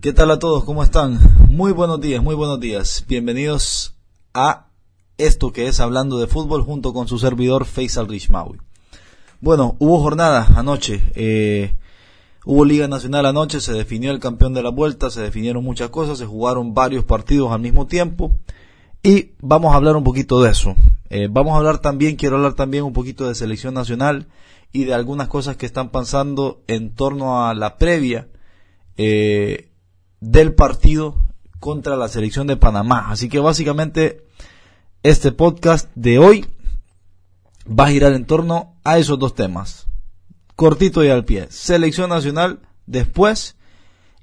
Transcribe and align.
¿Qué 0.00 0.14
tal 0.14 0.30
a 0.30 0.38
todos? 0.38 0.64
¿Cómo 0.64 0.82
están? 0.82 1.18
Muy 1.50 1.72
buenos 1.72 2.00
días, 2.00 2.22
muy 2.22 2.34
buenos 2.34 2.58
días. 2.58 3.04
Bienvenidos 3.06 3.98
a 4.32 4.68
esto 5.18 5.52
que 5.52 5.66
es 5.66 5.78
Hablando 5.78 6.18
de 6.18 6.26
Fútbol 6.26 6.62
junto 6.62 6.94
con 6.94 7.06
su 7.06 7.18
servidor 7.18 7.66
Faisal 7.66 8.08
Rishmawi. 8.08 8.56
Bueno, 9.42 9.76
hubo 9.78 10.00
jornada 10.00 10.48
anoche. 10.56 11.02
Eh, 11.14 11.76
hubo 12.46 12.64
Liga 12.64 12.88
Nacional 12.88 13.26
anoche, 13.26 13.60
se 13.60 13.74
definió 13.74 14.10
el 14.10 14.20
campeón 14.20 14.54
de 14.54 14.62
la 14.62 14.70
vuelta, 14.70 15.10
se 15.10 15.20
definieron 15.20 15.62
muchas 15.62 15.90
cosas, 15.90 16.16
se 16.16 16.24
jugaron 16.24 16.72
varios 16.72 17.04
partidos 17.04 17.52
al 17.52 17.60
mismo 17.60 17.86
tiempo. 17.86 18.32
Y 19.02 19.32
vamos 19.42 19.74
a 19.74 19.76
hablar 19.76 19.96
un 19.96 20.04
poquito 20.04 20.40
de 20.40 20.50
eso. 20.50 20.76
Eh, 21.10 21.28
vamos 21.30 21.52
a 21.52 21.58
hablar 21.58 21.76
también, 21.76 22.16
quiero 22.16 22.36
hablar 22.36 22.54
también 22.54 22.84
un 22.84 22.94
poquito 22.94 23.28
de 23.28 23.34
selección 23.34 23.74
nacional 23.74 24.28
y 24.72 24.84
de 24.84 24.94
algunas 24.94 25.28
cosas 25.28 25.58
que 25.58 25.66
están 25.66 25.90
pasando 25.90 26.62
en 26.68 26.94
torno 26.94 27.44
a 27.44 27.52
la 27.52 27.76
previa 27.76 28.28
eh, 28.96 29.69
del 30.20 30.54
partido 30.54 31.16
contra 31.58 31.96
la 31.96 32.08
selección 32.08 32.46
de 32.46 32.56
Panamá. 32.56 33.10
Así 33.10 33.28
que 33.28 33.40
básicamente 33.40 34.26
este 35.02 35.32
podcast 35.32 35.90
de 35.94 36.18
hoy 36.18 36.46
va 37.66 37.86
a 37.86 37.90
girar 37.90 38.12
en 38.12 38.26
torno 38.26 38.76
a 38.84 38.98
esos 38.98 39.18
dos 39.18 39.34
temas. 39.34 39.86
Cortito 40.56 41.04
y 41.04 41.08
al 41.08 41.24
pie. 41.24 41.46
Selección 41.50 42.10
nacional 42.10 42.60
después 42.86 43.56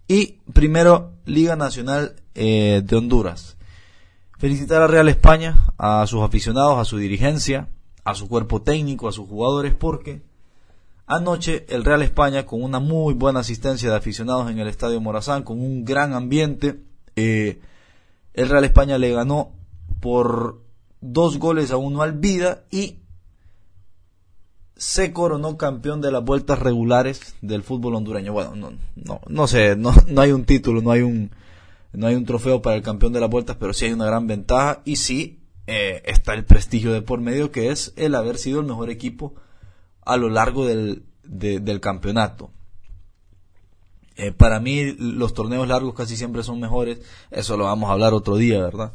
y 0.08 0.40
primero 0.54 1.14
Liga 1.26 1.56
Nacional 1.56 2.16
eh, 2.36 2.82
de 2.84 2.96
Honduras. 2.96 3.58
Felicitar 4.38 4.82
a 4.84 4.88
Real 4.88 5.10
España, 5.10 5.58
a 5.78 6.06
sus 6.06 6.22
aficionados, 6.22 6.78
a 6.78 6.86
su 6.86 6.98
dirigencia, 6.98 7.70
a 8.04 8.14
su 8.14 8.30
cuerpo 8.30 8.62
técnico, 8.62 9.08
a 9.08 9.12
sus 9.12 9.28
jugadores, 9.28 9.74
porque 9.74 10.22
anoche 11.08 11.66
el 11.70 11.86
Real 11.86 12.04
España, 12.04 12.46
con 12.46 12.62
una 12.62 12.80
muy 12.80 13.14
buena 13.14 13.40
asistencia 13.40 13.90
de 13.90 13.96
aficionados 13.96 14.52
en 14.52 14.60
el 14.60 14.68
Estadio 14.68 15.02
Morazán, 15.02 15.44
con 15.44 15.60
un 15.60 15.86
gran 15.86 16.14
ambiente, 16.14 16.82
eh, 17.16 17.60
el 18.34 18.50
Real 18.50 18.66
España 18.66 18.98
le 18.98 19.14
ganó 19.14 19.54
por 20.02 20.62
dos 21.02 21.40
goles 21.40 21.72
a 21.72 21.78
uno 21.78 22.02
al 22.02 22.14
Vida 22.14 22.66
y 22.70 22.98
se 24.76 25.12
coronó 25.12 25.58
campeón 25.58 26.02
de 26.02 26.12
las 26.12 26.24
vueltas 26.24 26.60
regulares 26.60 27.36
del 27.42 27.64
fútbol 27.64 27.96
hondureño. 27.96 28.34
Bueno, 28.34 28.56
no, 28.56 28.74
no, 28.96 29.22
no 29.28 29.48
sé, 29.48 29.76
no, 29.76 29.94
no 30.08 30.22
hay 30.22 30.34
un 30.34 30.46
título, 30.46 30.82
no 30.82 30.92
hay 30.92 31.02
un, 31.02 31.32
no 31.94 32.06
hay 32.06 32.16
un 32.16 32.26
trofeo 32.26 32.62
para 32.62 32.76
el 32.76 32.84
campeón 32.84 33.14
de 33.14 33.22
las 33.22 33.30
vueltas, 33.30 33.56
pero 33.58 33.74
sí 33.74 33.86
hay 33.86 33.94
una 33.94 34.06
gran 34.06 34.28
ventaja 34.28 34.82
y 34.84 34.98
sí 34.98 35.40
eh, 35.68 36.04
está 36.06 36.34
el 36.34 36.46
prestigio 36.46 36.92
de 36.92 37.02
por 37.02 37.22
medio 37.22 37.52
que 37.52 37.72
es 37.72 37.94
el 37.96 38.14
haber 38.14 38.38
sido 38.38 38.60
el 38.60 38.68
mejor 38.68 38.90
equipo 38.90 39.36
a 40.08 40.18
lo 40.18 40.30
largo 40.30 40.66
del, 40.66 41.04
del 41.24 41.80
campeonato. 41.80 42.52
Eh, 44.16 44.32
para 44.32 44.60
mí 44.60 44.96
los 44.98 45.34
torneos 45.34 45.68
largos 45.68 45.94
casi 45.94 46.18
siempre 46.18 46.42
son 46.42 46.60
mejores, 46.60 47.02
eso 47.30 47.56
lo 47.56 47.66
vamos 47.66 47.90
a 47.90 47.94
hablar 47.94 48.14
otro 48.14 48.36
día, 48.38 48.64
¿verdad? 48.64 48.94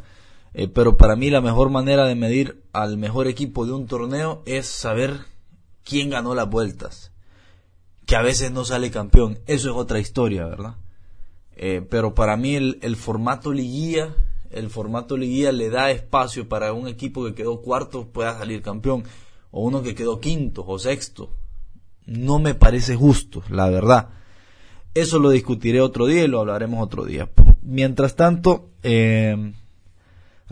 Eh, 0.54 0.68
pero 0.68 0.96
para 0.96 1.14
mí 1.14 1.30
la 1.30 1.40
mejor 1.40 1.70
manera 1.70 2.06
de 2.06 2.16
medir 2.16 2.64
al 2.72 2.96
mejor 2.96 3.28
equipo 3.28 3.64
de 3.64 3.72
un 3.72 3.86
torneo 3.86 4.42
es 4.46 4.66
saber 4.66 5.20
quién 5.84 6.10
ganó 6.10 6.34
las 6.34 6.50
vueltas. 6.50 7.12
Que 8.04 8.16
a 8.16 8.22
veces 8.22 8.50
no 8.50 8.64
sale 8.64 8.90
campeón, 8.90 9.38
eso 9.46 9.70
es 9.70 9.76
otra 9.76 10.00
historia, 10.00 10.46
¿verdad? 10.46 10.76
Eh, 11.54 11.86
pero 11.88 12.14
para 12.14 12.36
mí 12.36 12.56
el, 12.56 12.78
el, 12.82 12.96
formato 12.96 13.52
liguilla, 13.52 14.16
el 14.50 14.70
formato 14.70 15.16
liguilla 15.16 15.52
le 15.52 15.70
da 15.70 15.90
espacio 15.90 16.48
para 16.48 16.72
un 16.72 16.88
equipo 16.88 17.24
que 17.24 17.34
quedó 17.34 17.60
cuarto 17.60 18.08
pueda 18.08 18.36
salir 18.36 18.62
campeón, 18.62 19.04
o 19.52 19.62
uno 19.62 19.82
que 19.82 19.94
quedó 19.94 20.18
quinto 20.18 20.64
o 20.66 20.78
sexto. 20.78 21.30
No 22.04 22.40
me 22.40 22.54
parece 22.54 22.96
justo, 22.96 23.44
la 23.48 23.70
verdad. 23.70 24.08
Eso 24.94 25.20
lo 25.20 25.30
discutiré 25.30 25.80
otro 25.80 26.06
día 26.06 26.24
y 26.24 26.28
lo 26.28 26.40
hablaremos 26.40 26.82
otro 26.82 27.04
día. 27.04 27.30
Mientras 27.62 28.16
tanto, 28.16 28.70
eh, 28.82 29.52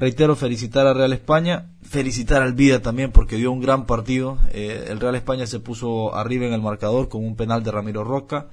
Reitero, 0.00 0.34
felicitar 0.34 0.86
a 0.86 0.94
Real 0.94 1.12
España, 1.12 1.72
felicitar 1.82 2.40
al 2.40 2.54
Vida 2.54 2.80
también 2.80 3.12
porque 3.12 3.36
dio 3.36 3.52
un 3.52 3.60
gran 3.60 3.84
partido. 3.84 4.38
Eh, 4.50 4.86
el 4.88 4.98
Real 4.98 5.14
España 5.14 5.46
se 5.46 5.60
puso 5.60 6.14
arriba 6.14 6.46
en 6.46 6.54
el 6.54 6.62
marcador 6.62 7.10
con 7.10 7.22
un 7.22 7.36
penal 7.36 7.62
de 7.62 7.70
Ramiro 7.70 8.02
Roca. 8.02 8.48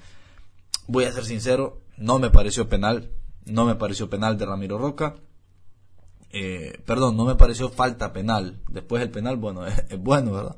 Voy 0.87 1.05
a 1.05 1.11
ser 1.13 1.23
sincero, 1.23 1.79
no 1.95 2.19
me 2.19 2.29
pareció 2.29 2.67
penal, 2.67 3.11
no 3.45 3.63
me 3.63 3.75
pareció 3.75 4.09
penal 4.09 4.37
de 4.37 4.45
Ramiro 4.45 4.77
Roca. 4.77 5.15
Eh, 6.31 6.81
perdón, 6.85 7.15
no 7.17 7.25
me 7.25 7.35
pareció 7.35 7.69
falta 7.69 8.13
penal. 8.13 8.61
Después 8.69 9.01
el 9.01 9.11
penal, 9.11 9.37
bueno, 9.37 9.65
es, 9.89 9.99
bueno, 9.99 10.33
¿verdad? 10.33 10.57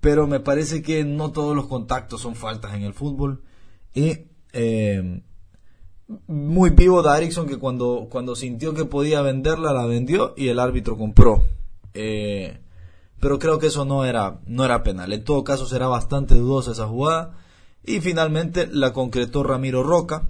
Pero 0.00 0.26
me 0.26 0.40
parece 0.40 0.82
que 0.82 1.04
no 1.04 1.30
todos 1.30 1.54
los 1.54 1.66
contactos 1.66 2.20
son 2.20 2.34
faltas 2.34 2.74
en 2.74 2.82
el 2.82 2.94
fútbol. 2.94 3.42
Y 3.94 4.26
eh, 4.52 5.22
muy 6.26 6.70
vivo 6.70 7.02
de 7.02 7.16
Erickson 7.16 7.46
que 7.46 7.58
cuando, 7.58 8.08
cuando 8.10 8.34
sintió 8.34 8.74
que 8.74 8.84
podía 8.84 9.22
venderla, 9.22 9.72
la 9.72 9.86
vendió 9.86 10.34
y 10.36 10.48
el 10.48 10.58
árbitro 10.58 10.96
compró. 10.96 11.44
Eh, 11.94 12.60
pero 13.20 13.38
creo 13.38 13.58
que 13.58 13.66
eso 13.66 13.84
no 13.84 14.04
era, 14.04 14.40
no 14.46 14.64
era 14.64 14.82
penal. 14.82 15.12
En 15.12 15.24
todo 15.24 15.44
caso 15.44 15.66
será 15.66 15.86
bastante 15.86 16.34
dudosa 16.34 16.72
esa 16.72 16.86
jugada. 16.86 17.36
Y 17.84 18.00
finalmente 18.00 18.66
la 18.66 18.92
concretó 18.92 19.42
Ramiro 19.42 19.82
Roca 19.82 20.28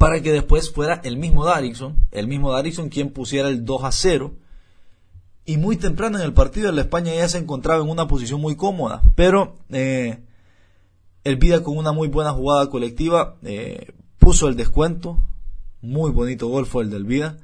para 0.00 0.22
que 0.22 0.32
después 0.32 0.72
fuera 0.72 1.02
el 1.04 1.18
mismo 1.18 1.44
Darixon, 1.44 1.94
el 2.10 2.26
mismo 2.26 2.50
Darixon 2.50 2.88
quien 2.88 3.10
pusiera 3.10 3.50
el 3.50 3.66
2 3.66 3.84
a 3.84 3.92
0. 3.92 4.32
Y 5.44 5.58
muy 5.58 5.76
temprano 5.76 6.16
en 6.16 6.24
el 6.24 6.32
partido 6.32 6.72
la 6.72 6.80
España 6.80 7.14
ya 7.14 7.28
se 7.28 7.36
encontraba 7.36 7.84
en 7.84 7.90
una 7.90 8.08
posición 8.08 8.40
muy 8.40 8.56
cómoda, 8.56 9.02
pero 9.14 9.58
eh, 9.68 10.20
el 11.22 11.36
Vida 11.36 11.62
con 11.62 11.76
una 11.76 11.92
muy 11.92 12.08
buena 12.08 12.32
jugada 12.32 12.70
colectiva 12.70 13.36
eh, 13.42 13.92
puso 14.18 14.48
el 14.48 14.56
descuento, 14.56 15.18
muy 15.82 16.10
bonito 16.12 16.48
gol 16.48 16.64
fue 16.64 16.84
el 16.84 16.88
del 16.88 17.04
Vida, 17.04 17.36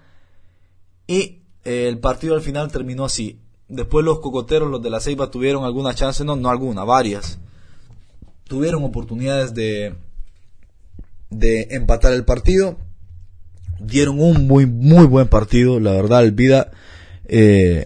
y 1.06 1.42
eh, 1.62 1.88
el 1.88 1.98
partido 1.98 2.36
al 2.36 2.40
final 2.40 2.72
terminó 2.72 3.04
así. 3.04 3.38
Después 3.68 4.02
los 4.02 4.20
cocoteros, 4.20 4.70
los 4.70 4.80
de 4.80 4.88
la 4.88 5.00
Ceiba, 5.00 5.30
tuvieron 5.30 5.64
alguna 5.64 5.92
chance, 5.92 6.24
no, 6.24 6.36
no 6.36 6.48
alguna, 6.48 6.84
varias. 6.84 7.38
Tuvieron 8.44 8.82
oportunidades 8.82 9.52
de, 9.52 9.94
de 11.30 11.68
empatar 11.70 12.12
el 12.12 12.24
partido. 12.24 12.78
Dieron 13.80 14.20
un 14.20 14.46
muy, 14.46 14.66
muy 14.66 15.06
buen 15.06 15.28
partido, 15.28 15.80
la 15.80 15.92
verdad, 15.92 16.24
el 16.24 16.32
Vida, 16.32 16.70
eh, 17.26 17.84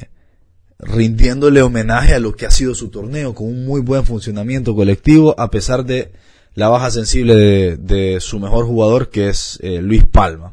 rindiéndole 0.78 1.62
homenaje 1.62 2.14
a 2.14 2.20
lo 2.20 2.34
que 2.34 2.46
ha 2.46 2.50
sido 2.50 2.74
su 2.74 2.88
torneo, 2.88 3.34
con 3.34 3.48
un 3.48 3.64
muy 3.64 3.80
buen 3.80 4.04
funcionamiento 4.04 4.74
colectivo, 4.74 5.34
a 5.38 5.50
pesar 5.50 5.84
de 5.84 6.12
la 6.54 6.68
baja 6.68 6.90
sensible 6.90 7.76
de, 7.76 8.18
su 8.20 8.38
mejor 8.40 8.66
jugador 8.66 9.10
que 9.10 9.28
es 9.28 9.58
eh, 9.62 9.80
Luis 9.82 10.04
Palma. 10.04 10.52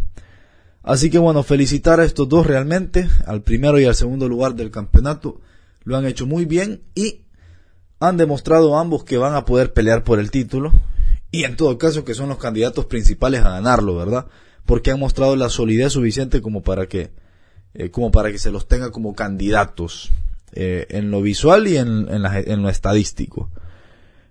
Así 0.84 1.10
que 1.10 1.18
bueno, 1.18 1.44
felicitar 1.44 2.00
a 2.00 2.06
estos 2.06 2.30
dos 2.30 2.48
realmente, 2.48 3.08
al 3.26 3.42
primero 3.42 3.80
y 3.80 3.86
al 3.86 3.96
segundo 3.96 4.28
lugar 4.30 4.56
del 4.56 4.72
campeonato, 4.72 5.42
lo 5.84 5.98
han 5.98 6.06
hecho 6.06 6.26
muy 6.26 6.46
bien 6.46 6.82
y 6.96 7.22
han 8.00 8.18
demostrado 8.18 8.78
ambos 8.78 9.04
que 9.04 9.18
van 9.18 9.36
a 9.36 9.46
poder 9.46 9.74
pelear 9.74 10.04
por 10.04 10.20
el 10.20 10.32
título 10.32 10.72
y 11.32 11.44
en 11.44 11.56
todo 11.56 11.78
caso 11.78 12.06
que 12.06 12.14
son 12.14 12.30
los 12.30 12.38
candidatos 12.38 12.86
principales 12.86 13.42
a 13.42 13.52
ganarlo, 13.52 13.96
¿verdad? 13.96 14.28
Porque 14.66 14.92
han 14.92 15.00
mostrado 15.00 15.36
la 15.36 15.50
solidez 15.50 15.94
suficiente 15.94 16.42
como 16.42 16.62
para 16.62 16.88
que 16.88 17.12
eh, 17.74 17.92
como 17.92 18.12
para 18.12 18.32
que 18.32 18.40
se 18.40 18.52
los 18.52 18.68
tenga 18.68 18.92
como 18.92 19.16
candidatos 19.16 20.12
eh, 20.54 20.88
en 20.90 21.12
lo 21.12 21.22
visual 21.22 21.68
y 21.68 21.78
en, 21.78 22.08
en, 22.10 22.22
la, 22.22 22.40
en 22.40 22.62
lo 22.62 22.70
estadístico 22.70 23.50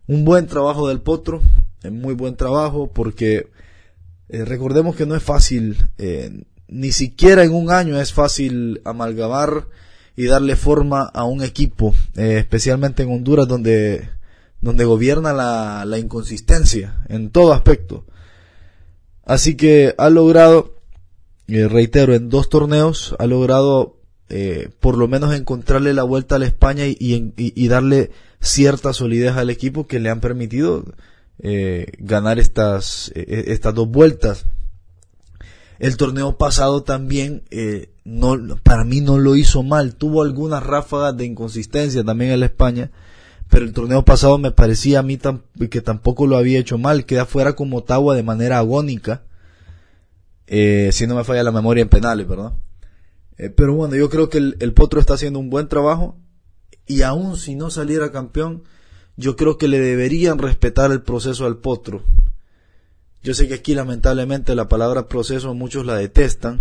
un 0.07 0.25
buen 0.25 0.47
trabajo 0.47 0.89
del 0.89 1.01
Potro, 1.01 1.43
muy 1.91 2.15
buen 2.15 2.37
trabajo 2.37 2.91
porque 2.93 3.49
eh, 4.28 4.45
recordemos 4.45 4.97
que 4.97 5.07
no 5.07 5.15
es 5.15 5.23
fácil, 5.23 5.77
eh, 5.99 6.45
ni 6.69 6.93
siquiera 6.93 7.45
en 7.45 7.55
un 7.55 7.71
año 7.71 8.01
es 8.01 8.13
fácil 8.13 8.81
amalgamar 8.84 9.67
y 10.17 10.27
darle 10.27 10.57
forma 10.57 11.03
a 11.03 11.25
un 11.25 11.43
equipo, 11.43 11.95
eh, 12.16 12.39
especialmente 12.39 13.03
en 13.03 13.13
Honduras 13.13 13.47
donde, 13.47 14.09
donde 14.66 14.84
gobierna 14.84 15.33
la, 15.33 15.98
inconsistencia 15.98 17.04
en 17.09 17.30
todo 17.30 17.53
aspecto. 17.53 18.04
Así 19.24 19.57
que 19.57 19.95
ha 19.97 20.10
logrado, 20.10 20.74
reitero, 21.48 22.15
en 22.15 22.28
dos 22.28 22.48
torneos 22.48 23.16
ha 23.18 23.27
logrado 23.27 23.97
por 24.80 24.98
lo 24.98 25.09
menos 25.09 25.34
encontrarle 25.34 25.95
la 25.95 26.03
vuelta 26.03 26.34
a 26.34 26.39
la 26.39 26.47
España 26.47 26.84
y, 26.86 27.68
darle 27.68 28.10
cierta 28.41 28.92
solidez 28.92 29.36
al 29.36 29.51
equipo 29.51 29.86
que 29.86 30.01
le 30.01 30.10
han 30.10 30.21
permitido 30.21 30.84
eh, 31.39 31.92
ganar 31.98 32.39
estas, 32.39 33.12
eh, 33.15 33.45
estas 33.48 33.74
dos 33.74 33.89
vueltas. 33.89 34.47
El 35.78 35.97
torneo 35.97 36.39
pasado 36.39 36.83
también, 36.83 37.42
eh, 37.51 37.91
no, 38.04 38.57
para 38.62 38.84
mí 38.84 39.01
no 39.01 39.19
lo 39.19 39.36
hizo 39.36 39.62
mal. 39.62 39.95
Tuvo 39.95 40.22
algunas 40.22 40.62
ráfagas 40.62 41.16
de 41.16 41.27
inconsistencia 41.27 42.03
también 42.03 42.30
en 42.30 42.41
la 42.41 42.47
España, 42.47 42.91
pero 43.48 43.65
el 43.65 43.72
torneo 43.72 44.04
pasado 44.04 44.39
me 44.39 44.51
parecía 44.51 45.01
a 45.01 45.03
mí 45.03 45.19
que 45.71 45.81
tampoco 45.81 46.27
lo 46.27 46.37
había 46.37 46.59
hecho 46.59 46.78
mal. 46.78 47.07
Queda 47.07 47.27
fuera 47.27 47.54
como 47.54 47.78
Ottawa 47.78 48.15
de 48.15 48.22
manera 48.22 48.59
agónica, 48.59 49.22
eh, 50.47 50.91
si 50.93 51.07
no 51.07 51.15
me 51.15 51.25
falla 51.25 51.43
la 51.43 51.53
memoria 51.53 51.83
en 51.83 51.89
penales, 51.89 52.27
¿verdad? 52.27 52.53
Eh, 53.39 53.51
pero 53.51 53.75
bueno, 53.75 53.95
yo 53.97 54.09
creo 54.09 54.28
que 54.28 54.39
el, 54.39 54.57
el 54.60 54.72
Potro 54.72 55.01
está 55.01 55.15
haciendo 55.15 55.39
un 55.39 55.51
buen 55.51 55.69
trabajo 55.69 56.16
y 56.87 57.03
aun 57.03 57.37
si 57.37 57.54
no 57.54 57.71
saliera 57.71 58.13
campeón, 58.13 58.65
yo 59.16 59.37
creo 59.37 59.59
que 59.59 59.69
le 59.69 59.81
deberían 59.81 60.39
respetar 60.39 60.93
el 60.93 61.03
proceso 61.03 61.47
al 61.47 61.59
Potro. 61.59 62.03
Yo 63.22 63.34
sé 63.34 63.48
que 63.48 63.54
aquí 63.54 63.75
lamentablemente 63.75 64.54
la 64.54 64.69
palabra 64.69 65.09
proceso 65.09 65.53
muchos 65.54 65.84
la 65.84 65.97
detestan 65.97 66.60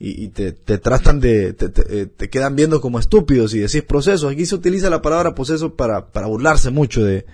y, 0.00 0.28
te, 0.28 0.52
tratan 0.52 1.18
de, 1.18 1.56
eh, 1.58 2.06
te, 2.06 2.30
quedan 2.30 2.54
viendo 2.54 2.80
como 2.80 3.00
estúpidos 3.00 3.52
y 3.54 3.58
decís 3.58 3.82
proceso. 3.82 4.28
Aquí 4.28 4.46
se 4.46 4.54
utiliza 4.54 4.90
la 4.90 5.02
palabra 5.02 5.34
proceso 5.34 5.74
para, 5.74 6.12
para 6.12 6.28
burlarse 6.28 6.70
mucho 6.70 7.04
de, 7.04 7.26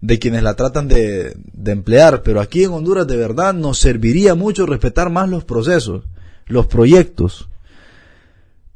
de 0.00 0.18
quienes 0.20 0.44
la 0.44 0.54
tratan 0.54 0.86
de, 0.86 1.36
de 1.52 1.72
emplear, 1.72 2.22
pero 2.22 2.40
aquí 2.40 2.62
en 2.62 2.70
Honduras 2.70 3.06
de 3.08 3.16
verdad 3.16 3.52
nos 3.52 3.78
serviría 3.78 4.36
mucho 4.36 4.64
respetar 4.64 5.10
más 5.10 5.28
los 5.28 5.44
procesos, 5.44 6.04
los 6.46 6.66
proyectos. 6.66 7.48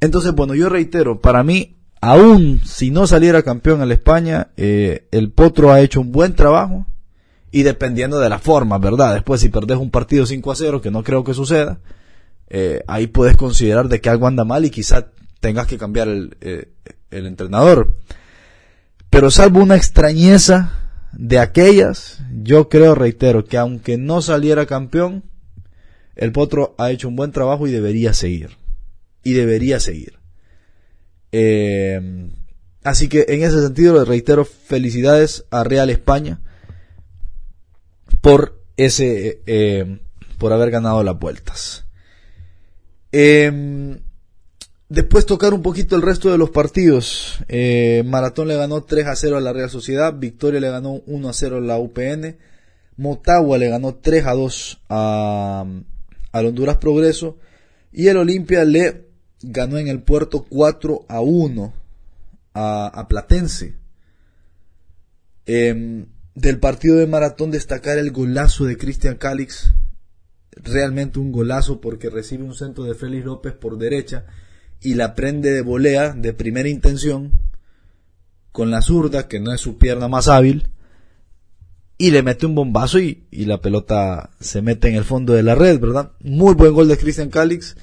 Entonces, 0.00 0.32
bueno, 0.32 0.54
yo 0.56 0.68
reitero, 0.68 1.20
para 1.20 1.44
mí, 1.44 1.76
aún 2.00 2.60
si 2.64 2.90
no 2.90 3.06
saliera 3.06 3.42
campeón 3.42 3.82
en 3.82 3.88
la 3.88 3.94
España, 3.94 4.48
eh, 4.56 5.06
el 5.12 5.30
Potro 5.30 5.70
ha 5.70 5.80
hecho 5.80 6.00
un 6.00 6.10
buen 6.10 6.34
trabajo 6.34 6.86
y 7.52 7.62
dependiendo 7.62 8.18
de 8.18 8.28
la 8.28 8.40
forma, 8.40 8.78
¿verdad? 8.78 9.14
Después 9.14 9.40
si 9.40 9.48
perdés 9.48 9.78
un 9.78 9.90
partido 9.90 10.26
5 10.26 10.50
a 10.50 10.56
0, 10.56 10.80
que 10.80 10.90
no 10.90 11.04
creo 11.04 11.22
que 11.22 11.34
suceda, 11.34 11.78
eh, 12.50 12.82
ahí 12.86 13.06
puedes 13.06 13.36
considerar 13.36 13.88
de 13.88 14.00
que 14.00 14.08
algo 14.08 14.26
anda 14.26 14.44
mal 14.44 14.64
y 14.64 14.70
quizá 14.70 15.10
tengas 15.40 15.66
que 15.66 15.78
cambiar 15.78 16.08
el, 16.08 16.36
eh, 16.40 16.72
el 17.10 17.26
entrenador. 17.26 17.96
Pero 19.10 19.30
salvo 19.30 19.60
una 19.60 19.76
extrañeza 19.76 20.90
de 21.12 21.38
aquellas, 21.38 22.20
yo 22.42 22.68
creo, 22.68 22.94
reitero, 22.94 23.44
que 23.44 23.58
aunque 23.58 23.98
no 23.98 24.22
saliera 24.22 24.66
campeón, 24.66 25.24
el 26.16 26.32
Potro 26.32 26.74
ha 26.78 26.90
hecho 26.90 27.08
un 27.08 27.16
buen 27.16 27.32
trabajo 27.32 27.66
y 27.66 27.70
debería 27.70 28.12
seguir. 28.12 28.56
Y 29.22 29.34
debería 29.34 29.78
seguir. 29.78 30.18
Eh, 31.32 32.30
así 32.82 33.08
que 33.08 33.26
en 33.28 33.42
ese 33.42 33.60
sentido 33.62 34.02
reitero 34.04 34.46
felicidades 34.46 35.44
a 35.50 35.62
Real 35.62 35.90
España 35.90 36.40
por 38.22 38.64
ese, 38.78 39.42
por 40.38 40.52
haber 40.52 40.70
ganado 40.70 41.02
las 41.04 41.18
vueltas. 41.18 41.87
Em, 43.12 44.00
después 44.88 45.26
tocar 45.26 45.54
un 45.54 45.62
poquito 45.62 45.96
el 45.96 46.02
resto 46.02 46.30
de 46.30 46.38
los 46.38 46.50
partidos. 46.50 47.38
Eh, 47.48 48.02
Maratón 48.06 48.48
le 48.48 48.56
ganó 48.56 48.84
3 48.84 49.06
a 49.06 49.16
0 49.16 49.36
a 49.36 49.40
la 49.40 49.52
Real 49.52 49.70
Sociedad, 49.70 50.14
Victoria 50.14 50.60
le 50.60 50.70
ganó 50.70 51.02
1 51.06 51.28
a 51.28 51.32
0 51.32 51.56
a 51.56 51.60
la 51.60 51.78
UPN, 51.78 52.36
Motagua 52.96 53.58
le 53.58 53.68
ganó 53.68 53.94
3 53.94 54.26
a 54.26 54.32
2 54.32 54.82
a, 54.88 55.64
al 56.32 56.46
Honduras 56.46 56.76
Progreso 56.76 57.38
y 57.92 58.08
el 58.08 58.16
Olimpia 58.16 58.64
le 58.64 59.08
ganó 59.40 59.78
en 59.78 59.88
el 59.88 60.02
puerto 60.02 60.44
4 60.48 61.06
a 61.08 61.20
1 61.20 61.72
a, 62.54 63.06
Platense. 63.08 63.76
Em, 65.46 66.06
del 66.34 66.60
partido 66.60 66.96
de 66.96 67.06
maratón 67.06 67.50
destacar 67.50 67.98
el 67.98 68.10
golazo 68.10 68.64
de 68.64 68.76
Cristian 68.76 69.16
Calix. 69.16 69.72
Realmente 70.62 71.18
un 71.18 71.32
golazo 71.32 71.80
porque 71.80 72.10
recibe 72.10 72.44
un 72.44 72.54
centro 72.54 72.84
de 72.84 72.94
Félix 72.94 73.24
López 73.24 73.52
por 73.52 73.78
derecha 73.78 74.26
y 74.80 74.94
la 74.94 75.14
prende 75.14 75.52
de 75.52 75.62
volea 75.62 76.12
de 76.12 76.32
primera 76.32 76.68
intención 76.68 77.32
con 78.52 78.70
la 78.70 78.82
zurda, 78.82 79.28
que 79.28 79.40
no 79.40 79.52
es 79.52 79.60
su 79.60 79.78
pierna 79.78 80.08
más 80.08 80.28
hábil, 80.28 80.70
y 81.96 82.10
le 82.10 82.22
mete 82.22 82.46
un 82.46 82.54
bombazo 82.54 82.98
y, 82.98 83.26
la 83.30 83.60
pelota 83.60 84.30
se 84.40 84.62
mete 84.62 84.88
en 84.88 84.94
el 84.94 85.04
fondo 85.04 85.32
de 85.32 85.42
la 85.42 85.54
red, 85.54 85.80
¿verdad? 85.80 86.12
Muy 86.20 86.54
buen 86.54 86.72
gol 86.72 86.88
de 86.88 86.96
Cristian 86.96 87.28
Calix 87.28 87.76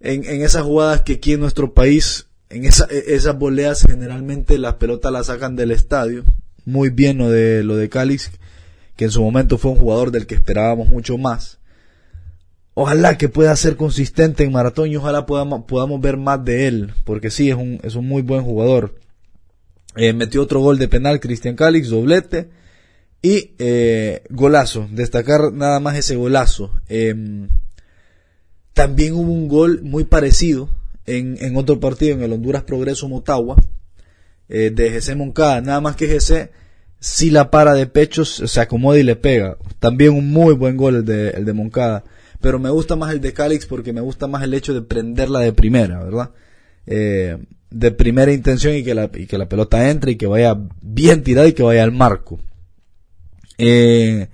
en, 0.00 0.24
en 0.24 0.42
esas 0.42 0.62
jugadas 0.62 1.02
que 1.02 1.14
aquí 1.14 1.32
en 1.32 1.40
nuestro 1.40 1.74
país, 1.74 2.26
en 2.48 2.64
esa, 2.64 2.84
esas 2.86 3.38
voleas 3.38 3.82
generalmente 3.82 4.58
las 4.58 4.74
pelotas 4.74 5.12
las 5.12 5.26
sacan 5.26 5.56
del 5.56 5.72
estadio, 5.72 6.24
muy 6.64 6.90
bien 6.90 7.18
lo 7.18 7.30
de, 7.30 7.64
lo 7.64 7.76
de 7.76 7.88
Calix, 7.88 8.30
que 8.96 9.06
en 9.06 9.10
su 9.10 9.22
momento 9.22 9.58
fue 9.58 9.72
un 9.72 9.78
jugador 9.78 10.10
del 10.10 10.26
que 10.26 10.34
esperábamos 10.34 10.88
mucho 10.88 11.18
más. 11.18 11.58
Ojalá 12.74 13.16
que 13.16 13.28
pueda 13.28 13.54
ser 13.54 13.76
consistente 13.76 14.42
en 14.42 14.52
maratón 14.52 14.90
y 14.90 14.96
ojalá 14.96 15.26
podamos, 15.26 15.64
podamos 15.64 16.00
ver 16.00 16.16
más 16.16 16.44
de 16.44 16.66
él, 16.66 16.92
porque 17.04 17.30
sí, 17.30 17.48
es 17.48 17.56
un, 17.56 17.78
es 17.84 17.94
un 17.94 18.08
muy 18.08 18.22
buen 18.22 18.42
jugador. 18.42 18.96
Eh, 19.96 20.12
metió 20.12 20.42
otro 20.42 20.58
gol 20.58 20.78
de 20.78 20.88
penal 20.88 21.20
Cristian 21.20 21.54
Calix, 21.54 21.88
doblete 21.88 22.48
y 23.22 23.52
eh, 23.58 24.24
golazo, 24.28 24.88
destacar 24.90 25.52
nada 25.52 25.78
más 25.78 25.96
ese 25.96 26.16
golazo. 26.16 26.72
Em, 26.88 27.48
también 28.72 29.14
hubo 29.14 29.30
un 29.30 29.46
gol 29.46 29.80
muy 29.82 30.02
parecido 30.02 30.68
en, 31.06 31.38
en 31.40 31.56
otro 31.56 31.78
partido, 31.78 32.16
en 32.16 32.22
el 32.22 32.32
Honduras 32.32 32.64
Progreso 32.64 33.08
Motagua, 33.08 33.54
eh, 34.48 34.72
de 34.74 34.90
GC 34.90 35.14
Moncada, 35.14 35.60
nada 35.60 35.80
más 35.80 35.94
que 35.94 36.08
GC 36.08 36.50
si 36.98 37.30
la 37.30 37.50
para 37.50 37.74
de 37.74 37.86
pechos 37.86 38.42
se 38.46 38.60
acomoda 38.60 38.98
y 38.98 39.04
le 39.04 39.14
pega. 39.14 39.58
También 39.78 40.12
un 40.12 40.30
muy 40.32 40.54
buen 40.54 40.76
gol 40.76 41.08
el 41.08 41.44
de 41.44 41.52
Moncada. 41.52 42.02
Pero 42.44 42.58
me 42.58 42.68
gusta 42.68 42.94
más 42.94 43.10
el 43.10 43.22
de 43.22 43.32
Calix 43.32 43.64
porque 43.64 43.94
me 43.94 44.02
gusta 44.02 44.26
más 44.26 44.42
el 44.42 44.52
hecho 44.52 44.74
de 44.74 44.82
prenderla 44.82 45.40
de 45.40 45.54
primera, 45.54 46.04
¿verdad? 46.04 46.32
Eh, 46.84 47.38
de 47.70 47.90
primera 47.90 48.34
intención 48.34 48.74
y 48.74 48.84
que, 48.84 48.94
la, 48.94 49.10
y 49.14 49.24
que 49.24 49.38
la 49.38 49.48
pelota 49.48 49.88
entre 49.88 50.12
y 50.12 50.16
que 50.16 50.26
vaya 50.26 50.54
bien 50.82 51.22
tirada 51.22 51.48
y 51.48 51.54
que 51.54 51.62
vaya 51.62 51.82
al 51.82 51.92
marco. 51.92 52.38
Eh, 53.56 54.28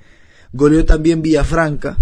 goleó 0.52 0.84
también 0.84 1.22
Villafranca. 1.22 1.98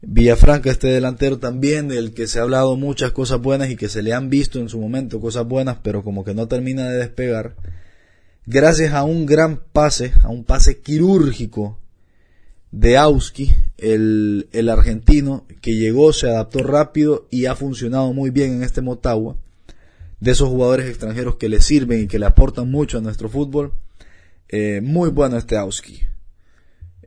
Villafranca, 0.00 0.70
este 0.70 0.86
delantero 0.86 1.38
también, 1.38 1.88
del 1.88 2.14
que 2.14 2.26
se 2.26 2.38
ha 2.38 2.44
hablado 2.44 2.74
muchas 2.78 3.12
cosas 3.12 3.42
buenas 3.42 3.68
y 3.68 3.76
que 3.76 3.90
se 3.90 4.00
le 4.00 4.14
han 4.14 4.30
visto 4.30 4.58
en 4.58 4.70
su 4.70 4.80
momento 4.80 5.20
cosas 5.20 5.46
buenas, 5.46 5.76
pero 5.82 6.02
como 6.02 6.24
que 6.24 6.32
no 6.32 6.48
termina 6.48 6.88
de 6.88 6.96
despegar. 6.96 7.56
Gracias 8.46 8.94
a 8.94 9.04
un 9.04 9.26
gran 9.26 9.60
pase, 9.70 10.14
a 10.22 10.28
un 10.30 10.44
pase 10.44 10.80
quirúrgico 10.80 11.78
de 12.70 12.96
Auski, 12.96 13.54
el, 13.76 14.48
el 14.52 14.68
argentino, 14.68 15.46
que 15.60 15.74
llegó, 15.74 16.12
se 16.12 16.28
adaptó 16.28 16.62
rápido 16.62 17.26
y 17.30 17.46
ha 17.46 17.54
funcionado 17.54 18.12
muy 18.12 18.30
bien 18.30 18.54
en 18.54 18.62
este 18.62 18.82
Motagua. 18.82 19.36
De 20.20 20.32
esos 20.32 20.48
jugadores 20.48 20.88
extranjeros 20.88 21.36
que 21.36 21.48
le 21.48 21.60
sirven 21.60 22.02
y 22.02 22.06
que 22.08 22.18
le 22.18 22.26
aportan 22.26 22.70
mucho 22.70 22.98
a 22.98 23.00
nuestro 23.00 23.28
fútbol. 23.28 23.72
Eh, 24.48 24.80
muy 24.82 25.10
bueno 25.10 25.36
este 25.36 25.56
Auski. 25.56 26.02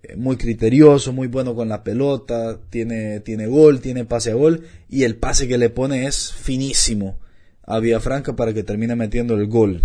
Eh, 0.04 0.16
muy 0.16 0.38
criterioso, 0.38 1.14
muy 1.14 1.28
bueno 1.28 1.54
con 1.54 1.70
la 1.70 1.84
pelota, 1.84 2.60
tiene, 2.70 3.20
tiene 3.20 3.48
gol, 3.48 3.82
tiene 3.82 4.06
pase 4.06 4.32
a 4.32 4.36
gol 4.36 4.66
y 4.90 5.04
el 5.04 5.16
pase 5.16 5.48
que 5.48 5.58
le 5.58 5.70
pone 5.70 6.08
es 6.08 6.32
finísimo 6.32 7.20
a 7.64 7.80
Villafranca 7.80 8.36
para 8.36 8.54
que 8.54 8.64
termine 8.64 8.96
metiendo 8.96 9.36
el 9.36 9.48
gol. 9.48 9.84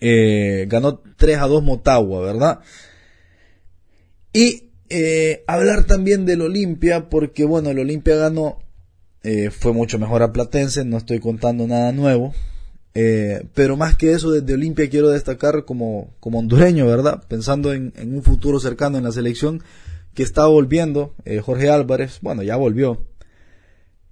Eh, 0.00 0.66
ganó 0.68 1.00
3 1.16 1.38
a 1.38 1.46
2 1.46 1.62
Motagua, 1.62 2.20
¿verdad? 2.20 2.60
Y 4.32 4.70
eh, 4.88 5.44
hablar 5.46 5.84
también 5.84 6.26
del 6.26 6.42
Olimpia, 6.42 7.08
porque 7.08 7.44
bueno, 7.44 7.70
el 7.70 7.78
Olimpia 7.78 8.16
ganó, 8.16 8.58
fue 9.50 9.72
mucho 9.72 10.00
mejor 10.00 10.22
a 10.22 10.32
Platense, 10.32 10.84
no 10.84 10.96
estoy 10.96 11.20
contando 11.20 11.66
nada 11.68 11.92
nuevo, 11.92 12.34
eh, 12.94 13.46
pero 13.54 13.76
más 13.76 13.96
que 13.96 14.12
eso, 14.12 14.30
desde 14.30 14.54
Olimpia 14.54 14.90
quiero 14.90 15.10
destacar 15.10 15.64
como, 15.64 16.14
como 16.20 16.38
hondureño, 16.38 16.86
¿verdad? 16.86 17.22
Pensando 17.26 17.72
en, 17.72 17.92
un 17.96 18.22
futuro 18.22 18.60
cercano 18.60 18.98
en 18.98 19.04
la 19.04 19.12
selección, 19.12 19.62
que 20.14 20.22
está 20.22 20.46
volviendo, 20.46 21.14
eh, 21.24 21.40
Jorge 21.40 21.70
Álvarez, 21.70 22.18
bueno, 22.20 22.42
ya 22.42 22.56
volvió, 22.56 23.06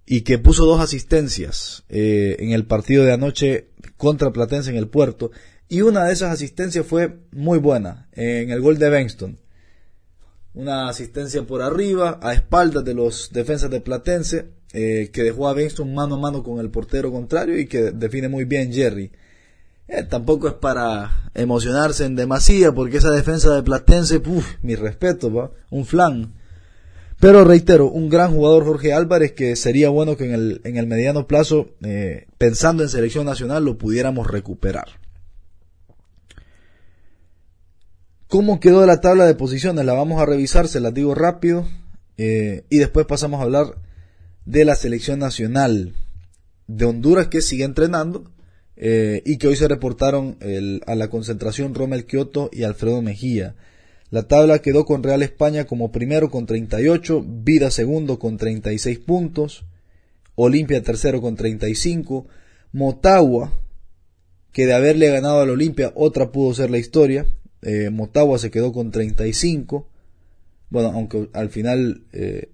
y 0.07 0.23
que 0.23 0.39
puso 0.39 0.65
dos 0.65 0.81
asistencias 0.81 1.85
eh, 1.89 2.37
en 2.41 2.53
el 2.53 2.65
partido 2.65 3.05
de 3.05 3.13
anoche 3.13 3.69
contra 3.97 4.33
Platense 4.33 4.71
en 4.71 4.77
el 4.77 4.89
puerto, 4.89 5.31
y 5.69 5.83
una 5.83 6.05
de 6.05 6.15
esas 6.15 6.33
asistencias 6.33 6.87
fue 6.87 7.19
muy 7.33 7.59
buena, 7.59 8.09
en 8.13 8.51
el 8.51 8.61
gol 8.61 8.79
de 8.79 8.91
Benston. 8.91 9.39
Una 10.53 10.89
asistencia 10.89 11.45
por 11.45 11.63
arriba, 11.63 12.19
a 12.23 12.33
espaldas 12.33 12.85
de 12.85 12.95
los 12.95 13.31
defensas 13.33 13.71
de 13.71 13.81
Platense, 13.81 14.49
eh, 14.73 15.11
que 15.13 15.23
dejó 15.23 15.49
a 15.49 15.55
Benston 15.55 15.95
mano 15.95 16.17
a 16.17 16.19
mano 16.19 16.43
con 16.43 16.59
el 16.59 16.71
portero 16.71 17.13
contrario 17.13 17.59
y 17.59 17.67
que 17.67 17.93
define 17.93 18.29
muy 18.29 18.45
bien 18.45 18.73
Jerry. 18.73 19.13
Eh, 19.87 20.05
tampoco 20.05 20.49
es 20.49 20.55
para 20.55 21.31
emocionarse 21.35 22.05
en 22.05 22.15
demasía 22.15 22.73
porque 22.73 22.99
esa 22.99 23.11
defensa 23.11 23.55
de 23.55 23.63
Platense, 23.63 24.23
uff, 24.25 24.57
mi 24.63 24.75
respeto, 24.77 25.33
¿va? 25.33 25.51
un 25.71 25.85
flan. 25.85 26.35
Pero 27.19 27.45
reitero, 27.45 27.91
un 27.91 28.09
gran 28.09 28.33
jugador 28.33 28.65
Jorge 28.65 28.93
Álvarez 28.93 29.33
que 29.33 29.55
sería 29.55 29.91
bueno 29.91 30.17
que 30.17 30.25
en 30.25 30.35
el, 30.35 30.61
en 30.65 30.77
el 30.79 30.87
mediano 30.87 31.27
plazo, 31.27 31.71
eh, 31.83 32.27
pensando 32.39 32.83
en 32.83 32.89
selección 32.89 33.27
nacional, 33.27 33.65
lo 33.65 33.77
pudiéramos 33.77 34.27
recuperar. 34.27 34.89
¿Cómo 38.31 38.61
quedó 38.61 38.87
la 38.87 39.01
tabla 39.01 39.27
de 39.27 39.35
posiciones? 39.35 39.85
La 39.85 39.93
vamos 39.93 40.23
a 40.23 40.25
revisar, 40.25 40.69
se 40.69 40.79
las 40.79 40.95
digo 40.95 41.17
rápido. 41.17 41.67
y 42.17 42.79
después 42.79 43.05
pasamos 43.05 43.41
a 43.41 43.43
hablar 43.43 43.75
de 44.45 44.65
la 44.65 44.77
selección 44.77 45.19
nacional 45.19 45.97
de 46.69 46.85
Honduras 46.85 47.27
que 47.27 47.41
sigue 47.41 47.65
entrenando 47.65 48.31
eh, 48.77 49.21
y 49.27 49.37
que 49.39 49.49
hoy 49.49 49.57
se 49.57 49.67
reportaron 49.67 50.39
a 50.87 50.95
la 50.95 51.11
concentración 51.11 51.75
Rommel 51.75 52.07
Kioto 52.07 52.51
y 52.53 52.63
Alfredo 52.63 53.03
Mejía. 53.03 53.57
La 54.11 54.23
tabla 54.23 54.61
quedó 54.61 54.85
con 54.85 55.03
Real 55.03 55.25
España 55.25 55.65
como 55.65 55.91
primero 55.91 56.31
con 56.31 56.47
38, 56.47 57.25
Vida 57.27 57.73
segundo 57.73 58.21
con 58.21 58.37
36 58.37 59.01
puntos, 59.01 59.65
Olimpia 60.37 60.81
tercero 60.85 61.21
con 61.21 61.35
35, 61.35 62.29
Motagua, 62.71 63.61
que 64.53 64.67
de 64.67 64.75
haberle 64.75 65.11
ganado 65.11 65.41
al 65.41 65.51
Olimpia 65.51 65.91
otra 65.97 66.31
pudo 66.31 66.55
ser 66.55 66.71
la 66.71 66.79
historia, 66.79 67.27
eh, 67.63 67.91
Motagua 67.91 68.39
se 68.39 68.51
quedó 68.51 68.73
con 68.73 68.91
35, 68.91 69.87
Bueno, 70.71 70.91
aunque 70.93 71.29
al 71.33 71.51
final, 71.51 72.05
eh, 72.13 72.49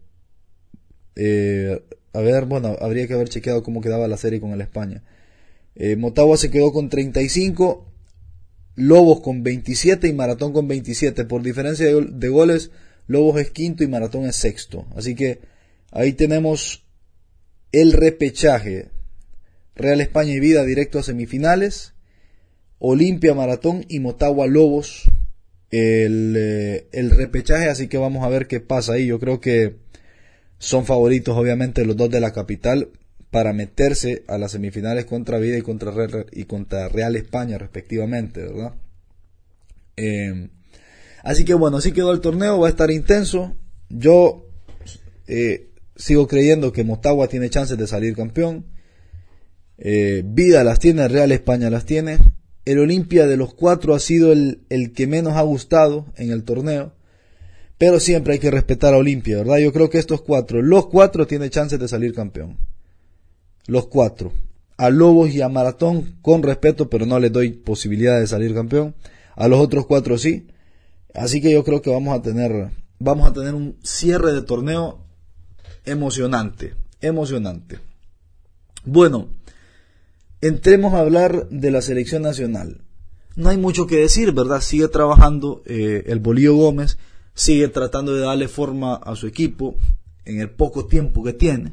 eh, 1.17 1.83
a 2.13 2.21
ver, 2.21 2.47
bueno, 2.47 2.77
habría 2.81 3.07
que 3.07 3.15
haber 3.15 3.29
chequeado 3.29 3.63
cómo 3.63 3.81
quedaba 3.81 4.09
la 4.09 4.17
serie 4.17 4.41
con 4.41 4.53
el 4.53 4.61
España. 4.61 5.03
Motagua 5.99 6.39
se 6.39 6.51
quedó 6.51 6.73
con 6.73 6.89
35, 6.89 7.85
Lobos 8.77 9.21
con 9.21 9.43
27 9.43 10.09
y 10.09 10.13
Maratón 10.15 10.53
con 10.55 10.69
27. 10.69 11.25
Por 11.27 11.43
diferencia 11.43 11.87
de, 11.87 12.29
goles, 12.29 12.71
Lobos 13.07 13.41
es 13.41 13.51
quinto 13.51 13.85
y 13.85 13.89
Maratón 13.89 14.25
es 14.25 14.37
sexto. 14.37 14.87
Así 14.97 15.15
que 15.15 15.41
ahí 15.91 16.15
tenemos 16.15 16.85
el 17.73 17.93
repechaje. 17.93 18.91
Real 19.75 20.01
España 20.01 20.33
y 20.33 20.41
Vida 20.41 20.65
directo 20.65 20.99
a 20.99 21.03
semifinales. 21.03 21.93
Olimpia 22.79 23.35
Maratón 23.35 23.85
y 23.89 24.01
Motagua 24.01 24.47
Lobos 24.47 25.05
el, 25.71 26.35
eh, 26.37 26.89
el 26.93 27.11
repechaje. 27.11 27.69
Así 27.69 27.89
que 27.89 27.99
vamos 27.99 28.25
a 28.25 28.29
ver 28.29 28.47
qué 28.47 28.61
pasa 28.61 28.95
ahí. 28.95 29.07
Yo 29.07 29.19
creo 29.19 29.41
que 29.41 29.77
son 30.59 30.87
favoritos 30.87 31.37
obviamente 31.37 31.85
los 31.85 31.97
dos 31.97 32.11
de 32.11 32.21
la 32.21 32.33
capital 32.33 32.91
para 33.31 33.53
meterse 33.53 34.25
a 34.29 34.39
las 34.39 34.53
semifinales 34.53 35.05
contra 35.05 35.39
Vida 35.39 35.59
y 35.59 35.63
contra 35.63 35.91
Real, 35.91 36.27
y 36.33 36.45
contra 36.45 36.89
Real 36.89 37.17
España 37.17 37.59
respectivamente, 37.59 38.43
¿verdad? 38.43 38.75
Eh, 39.97 40.49
así 41.23 41.45
que 41.45 41.55
bueno, 41.55 41.79
así 41.79 41.93
quedó 41.93 42.13
el 42.13 42.21
torneo, 42.21 42.59
va 42.59 42.69
a 42.69 42.71
estar 42.71 42.91
intenso. 42.91 43.57
Yo 43.89 44.49
eh, 45.27 45.71
sigo 45.97 46.27
creyendo 46.27 46.73
que 46.73 46.85
Motagua 46.85 47.29
tiene 47.29 47.51
chances 47.51 47.77
de 47.77 47.87
salir 47.87 48.15
campeón. 48.17 48.67
Eh, 49.79 50.23
Vida 50.25 50.65
las 50.65 50.79
tiene, 50.79 51.07
Real 51.09 51.33
España 51.33 51.69
las 51.69 51.85
tiene. 51.85 52.19
El 52.67 52.79
Olimpia 52.81 53.27
de 53.27 53.39
los 53.39 53.55
cuatro 53.55 53.95
ha 53.95 53.99
sido 53.99 54.33
el, 54.33 54.93
que 54.95 55.07
menos 55.07 55.37
ha 55.37 55.43
gustado 55.43 56.05
en 56.17 56.31
el 56.31 56.45
torneo. 56.45 56.93
Pero 57.79 58.01
siempre 58.01 58.35
hay 58.35 58.39
que 58.39 58.51
respetar 58.51 58.93
a 58.93 58.99
Olimpia, 58.99 59.39
¿verdad? 59.39 59.59
Yo 59.59 59.73
creo 59.73 59.89
que 59.89 59.99
estos 59.99 60.21
cuatro, 60.21 60.61
los 60.61 60.87
cuatro 60.87 61.27
tienen 61.27 61.51
chances 61.51 61.79
de 61.79 61.89
salir 61.89 62.13
campeón 62.13 62.59
los 63.67 63.87
cuatro. 63.87 64.33
A 64.77 64.91
Lobos 64.91 65.31
y 65.31 65.41
a 65.41 65.49
Maratón 65.49 66.19
con 66.23 66.43
respeto, 66.43 66.91
pero 66.91 67.07
no 67.07 67.19
les 67.19 67.33
doy 67.33 67.51
posibilidad 67.51 68.19
de 68.19 68.27
salir 68.27 68.55
campeón. 68.55 68.95
A 69.35 69.49
los 69.49 69.61
otros 69.61 69.87
cuatro 69.87 70.19
sí. 70.19 70.47
Así 71.15 71.41
que 71.41 71.51
yo 71.51 71.65
creo 71.65 71.81
que 71.81 71.91
vamos 71.91 72.17
a 72.17 72.23
tener, 72.23 72.71
vamos 72.99 73.29
a 73.29 73.33
tener 73.33 73.55
un 73.55 73.79
cierre 73.83 74.33
de 74.33 74.43
torneo 74.43 75.01
emocionante, 75.85 76.75
emocionante. 77.01 77.79
Bueno, 78.85 79.29
entremos 80.41 80.95
a 80.95 81.01
hablar 81.01 81.49
de 81.49 81.71
la 81.71 81.83
selección 81.83 82.23
nacional. 82.23 82.83
No 83.37 83.51
hay 83.51 83.59
mucho 83.59 83.87
que 83.87 83.97
decir, 83.97 84.33
¿verdad? 84.33 84.61
Sigue 84.61 84.89
trabajando 84.89 85.63
eh, 85.67 86.05
el 86.07 86.21
Bolío 86.21 86.55
Gómez, 86.55 86.99
sigue 87.35 87.69
tratando 87.69 88.15
de 88.15 88.23
darle 88.23 88.49
forma 88.49 88.95
a 88.95 89.15
su 89.15 89.27
equipo 89.27 89.77
en 90.25 90.41
el 90.41 90.51
poco 90.51 90.87
tiempo 90.87 91.23
que 91.23 91.33
tiene 91.33 91.73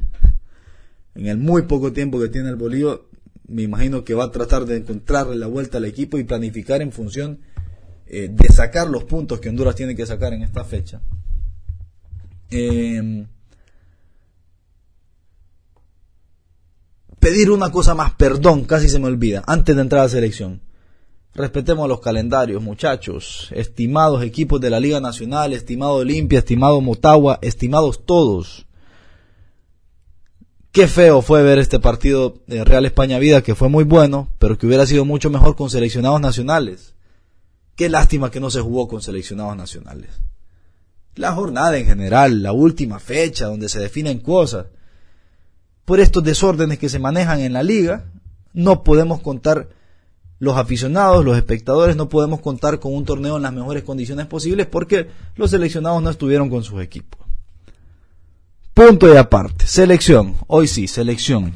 en 1.14 1.26
el 1.26 1.38
muy 1.38 1.62
poco 1.62 1.92
tiempo 1.92 2.20
que 2.20 2.28
tiene 2.28 2.48
el 2.50 2.56
Bolívar, 2.56 3.00
me 3.46 3.62
imagino 3.62 4.04
que 4.04 4.14
va 4.14 4.24
a 4.24 4.30
tratar 4.30 4.64
de 4.64 4.78
encontrarle 4.78 5.36
la 5.36 5.46
vuelta 5.46 5.78
al 5.78 5.84
equipo 5.84 6.18
y 6.18 6.24
planificar 6.24 6.82
en 6.82 6.92
función 6.92 7.40
eh, 8.06 8.28
de 8.30 8.48
sacar 8.48 8.88
los 8.88 9.04
puntos 9.04 9.40
que 9.40 9.48
Honduras 9.48 9.76
tiene 9.76 9.94
que 9.94 10.06
sacar 10.06 10.32
en 10.32 10.42
esta 10.42 10.64
fecha. 10.64 11.00
Em, 12.50 13.26
pedir 17.24 17.50
una 17.50 17.72
cosa 17.72 17.94
más, 17.94 18.12
perdón, 18.12 18.64
casi 18.64 18.90
se 18.90 18.98
me 18.98 19.06
olvida, 19.06 19.42
antes 19.46 19.74
de 19.74 19.80
entrar 19.80 20.00
a 20.00 20.04
la 20.04 20.10
selección. 20.10 20.60
Respetemos 21.32 21.88
los 21.88 22.00
calendarios, 22.00 22.62
muchachos, 22.62 23.48
estimados 23.52 24.22
equipos 24.22 24.60
de 24.60 24.68
la 24.68 24.78
Liga 24.78 25.00
Nacional, 25.00 25.54
estimado 25.54 25.94
Olimpia, 25.94 26.40
estimado 26.40 26.82
Motagua, 26.82 27.38
estimados 27.40 28.04
todos. 28.04 28.66
Qué 30.70 30.86
feo 30.86 31.22
fue 31.22 31.42
ver 31.42 31.58
este 31.58 31.80
partido 31.80 32.42
de 32.46 32.62
Real 32.62 32.84
España 32.84 33.18
Vida, 33.18 33.40
que 33.40 33.54
fue 33.54 33.70
muy 33.70 33.84
bueno, 33.84 34.28
pero 34.38 34.58
que 34.58 34.66
hubiera 34.66 34.84
sido 34.84 35.06
mucho 35.06 35.30
mejor 35.30 35.56
con 35.56 35.70
seleccionados 35.70 36.20
nacionales. 36.20 36.94
Qué 37.74 37.88
lástima 37.88 38.30
que 38.30 38.40
no 38.40 38.50
se 38.50 38.60
jugó 38.60 38.86
con 38.86 39.00
seleccionados 39.00 39.56
nacionales. 39.56 40.10
La 41.14 41.32
jornada 41.32 41.78
en 41.78 41.86
general, 41.86 42.42
la 42.42 42.52
última 42.52 42.98
fecha 43.00 43.46
donde 43.46 43.70
se 43.70 43.80
definen 43.80 44.18
cosas. 44.18 44.66
Por 45.84 46.00
estos 46.00 46.24
desórdenes 46.24 46.78
que 46.78 46.88
se 46.88 46.98
manejan 46.98 47.40
en 47.40 47.52
la 47.52 47.62
liga, 47.62 48.06
no 48.52 48.82
podemos 48.82 49.20
contar 49.20 49.68
los 50.38 50.56
aficionados, 50.56 51.24
los 51.24 51.36
espectadores, 51.36 51.96
no 51.96 52.08
podemos 52.08 52.40
contar 52.40 52.80
con 52.80 52.94
un 52.94 53.04
torneo 53.04 53.36
en 53.36 53.42
las 53.42 53.52
mejores 53.52 53.82
condiciones 53.82 54.26
posibles 54.26 54.66
porque 54.66 55.08
los 55.36 55.50
seleccionados 55.50 56.02
no 56.02 56.10
estuvieron 56.10 56.50
con 56.50 56.62
sus 56.62 56.82
equipos. 56.82 57.20
Punto 58.74 59.12
y 59.12 59.16
aparte. 59.16 59.66
Selección. 59.66 60.34
Hoy 60.48 60.66
sí, 60.66 60.88
selección. 60.88 61.54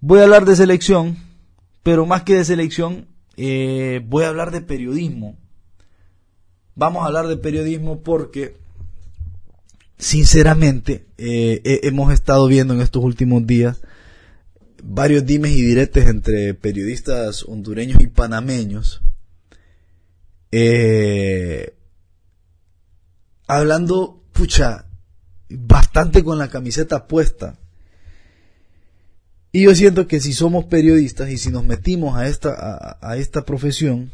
Voy 0.00 0.20
a 0.20 0.24
hablar 0.24 0.44
de 0.44 0.56
selección, 0.56 1.18
pero 1.82 2.06
más 2.06 2.22
que 2.22 2.36
de 2.36 2.44
selección, 2.44 3.08
eh, 3.36 4.02
voy 4.06 4.24
a 4.24 4.28
hablar 4.28 4.50
de 4.50 4.62
periodismo. 4.62 5.36
Vamos 6.74 7.02
a 7.02 7.06
hablar 7.06 7.26
de 7.26 7.36
periodismo 7.36 8.02
porque, 8.02 8.56
sinceramente, 9.98 11.06
eh, 11.18 11.80
hemos 11.84 12.12
estado 12.12 12.46
viendo 12.46 12.74
en 12.74 12.80
estos 12.80 13.02
últimos 13.02 13.46
días 13.46 13.78
varios 14.82 15.26
dimes 15.26 15.52
y 15.52 15.62
diretes 15.62 16.06
entre 16.06 16.54
periodistas 16.54 17.44
hondureños 17.44 18.00
y 18.00 18.06
panameños. 18.06 19.02
Eh, 20.52 21.76
hablando, 23.46 24.22
pucha, 24.32 24.86
bastante 25.48 26.22
con 26.22 26.38
la 26.38 26.48
camiseta 26.48 27.06
puesta. 27.06 27.58
Y 29.52 29.62
yo 29.64 29.74
siento 29.74 30.06
que 30.06 30.20
si 30.20 30.32
somos 30.32 30.66
periodistas 30.66 31.30
y 31.30 31.38
si 31.38 31.50
nos 31.50 31.64
metimos 31.64 32.16
a 32.16 32.28
esta, 32.28 32.98
a, 33.00 33.16
esta 33.16 33.44
profesión, 33.44 34.12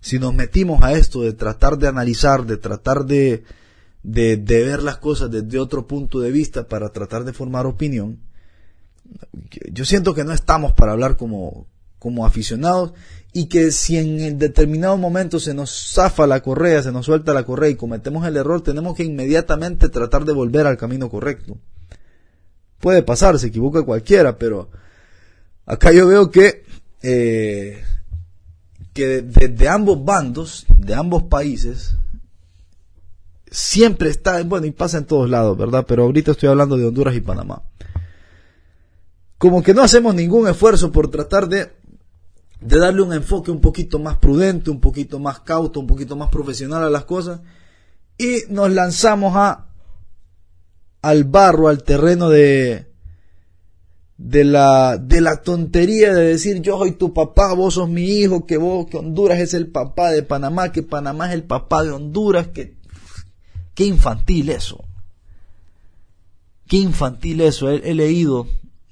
si 0.00 0.18
nos 0.18 0.32
metimos 0.32 0.82
a 0.82 0.92
esto 0.92 1.22
de 1.22 1.32
tratar 1.32 1.76
de 1.78 1.88
analizar, 1.88 2.46
de 2.46 2.56
tratar 2.56 3.04
de, 3.04 3.42
de, 4.06 4.36
ver 4.36 4.82
las 4.82 4.98
cosas 4.98 5.30
desde 5.30 5.58
otro 5.58 5.86
punto 5.86 6.20
de 6.20 6.30
vista 6.30 6.68
para 6.68 6.90
tratar 6.90 7.24
de 7.24 7.32
formar 7.32 7.66
opinión, 7.66 8.20
yo 9.72 9.84
siento 9.84 10.14
que 10.14 10.24
no 10.24 10.32
estamos 10.32 10.72
para 10.72 10.92
hablar 10.92 11.16
como, 11.16 11.66
como 11.98 12.24
aficionados 12.24 12.92
y 13.32 13.46
que 13.46 13.72
si 13.72 13.98
en 13.98 14.38
determinado 14.38 14.96
momento 14.96 15.40
se 15.40 15.54
nos 15.54 15.92
zafa 15.92 16.26
la 16.26 16.40
correa, 16.40 16.82
se 16.82 16.92
nos 16.92 17.06
suelta 17.06 17.34
la 17.34 17.44
correa 17.44 17.68
y 17.68 17.74
cometemos 17.74 18.26
el 18.26 18.36
error, 18.36 18.62
tenemos 18.62 18.96
que 18.96 19.04
inmediatamente 19.04 19.88
tratar 19.88 20.24
de 20.24 20.32
volver 20.32 20.66
al 20.66 20.76
camino 20.76 21.10
correcto. 21.10 21.58
Puede 22.78 23.02
pasar, 23.02 23.38
se 23.38 23.48
equivoca 23.48 23.82
cualquiera, 23.82 24.38
pero 24.38 24.70
acá 25.64 25.90
yo 25.92 26.06
veo 26.06 26.30
que, 26.30 26.64
eh, 27.02 27.82
que 28.92 29.22
de, 29.22 29.68
ambos 29.68 30.04
bandos, 30.04 30.64
de 30.78 30.94
ambos 30.94 31.24
países, 31.24 31.96
siempre 33.56 34.10
está, 34.10 34.42
bueno, 34.42 34.66
y 34.66 34.70
pasa 34.70 34.98
en 34.98 35.06
todos 35.06 35.30
lados, 35.30 35.56
¿verdad? 35.56 35.86
Pero 35.88 36.02
ahorita 36.02 36.32
estoy 36.32 36.50
hablando 36.50 36.76
de 36.76 36.84
Honduras 36.84 37.16
y 37.16 37.22
Panamá. 37.22 37.62
Como 39.38 39.62
que 39.62 39.72
no 39.72 39.82
hacemos 39.82 40.14
ningún 40.14 40.46
esfuerzo 40.46 40.92
por 40.92 41.10
tratar 41.10 41.48
de 41.48 41.72
de 42.60 42.78
darle 42.78 43.02
un 43.02 43.12
enfoque 43.12 43.50
un 43.50 43.60
poquito 43.60 43.98
más 43.98 44.16
prudente, 44.16 44.70
un 44.70 44.80
poquito 44.80 45.18
más 45.18 45.40
cauto, 45.40 45.78
un 45.80 45.86
poquito 45.86 46.16
más 46.16 46.30
profesional 46.30 46.82
a 46.82 46.90
las 46.90 47.04
cosas 47.04 47.40
y 48.18 48.42
nos 48.48 48.70
lanzamos 48.70 49.34
a 49.36 49.68
al 51.02 51.24
barro, 51.24 51.68
al 51.68 51.82
terreno 51.82 52.28
de 52.28 52.92
de 54.18 54.44
la 54.44 54.98
de 54.98 55.20
la 55.20 55.42
tontería 55.42 56.12
de 56.12 56.24
decir 56.24 56.60
yo 56.60 56.78
soy 56.78 56.92
tu 56.92 57.14
papá, 57.14 57.54
vos 57.54 57.74
sos 57.74 57.88
mi 57.88 58.02
hijo, 58.02 58.44
que 58.46 58.58
vos 58.58 58.86
que 58.86 58.98
Honduras 58.98 59.38
es 59.38 59.54
el 59.54 59.68
papá 59.68 60.10
de 60.10 60.22
Panamá, 60.22 60.72
que 60.72 60.82
Panamá 60.82 61.28
es 61.28 61.34
el 61.34 61.44
papá 61.44 61.84
de 61.84 61.90
Honduras, 61.90 62.48
que 62.48 62.76
qué 63.76 63.84
infantil 63.84 64.50
eso. 64.50 64.84
Qué 66.66 66.78
infantil 66.78 67.42
eso. 67.42 67.70
he 67.70 67.94
leído 67.94 68.48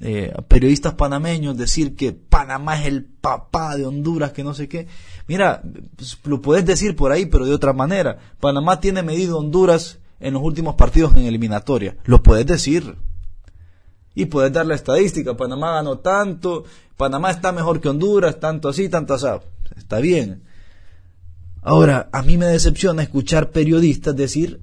eh, 0.07 0.35
periodistas 0.49 0.95
panameños 0.95 1.57
decir 1.57 1.97
que 1.97 2.13
Panamá 2.13 2.79
es 2.79 2.87
el 2.87 3.05
papá 3.05 3.75
de 3.75 3.87
Honduras, 3.87 4.33
que 4.33 4.45
no 4.45 4.53
sé 4.53 4.69
qué. 4.69 4.87
Mira, 5.27 5.63
pues, 5.97 6.19
lo 6.25 6.43
puedes 6.43 6.67
decir 6.67 6.95
por 6.95 7.11
ahí, 7.11 7.25
pero 7.25 7.47
de 7.47 7.55
otra 7.55 7.73
manera. 7.73 8.19
Panamá 8.39 8.81
tiene 8.81 9.03
medido 9.03 9.39
Honduras 9.39 9.99
en 10.21 10.35
los 10.35 10.43
últimos 10.43 10.75
partidos 10.75 11.17
en 11.17 11.25
eliminatoria. 11.25 11.97
Lo 12.05 12.23
puedes 12.23 12.45
decir. 12.45 12.97
Y 14.15 14.27
puedes 14.27 14.53
dar 14.53 14.67
la 14.67 14.75
estadística. 14.75 15.37
Panamá 15.37 15.73
ganó 15.73 16.01
tanto, 16.01 16.65
Panamá 16.99 17.31
está 17.31 17.51
mejor 17.53 17.81
que 17.81 17.89
Honduras, 17.89 18.39
tanto 18.39 18.69
así, 18.69 18.91
tanto 18.91 19.15
así. 19.15 19.27
Está 19.77 20.01
bien. 20.01 20.43
Ahora, 21.63 22.11
a 22.13 22.23
mí 22.23 22.37
me 22.37 22.45
decepciona 22.45 23.03
escuchar 23.03 23.51
periodistas 23.53 24.15
decir 24.15 24.61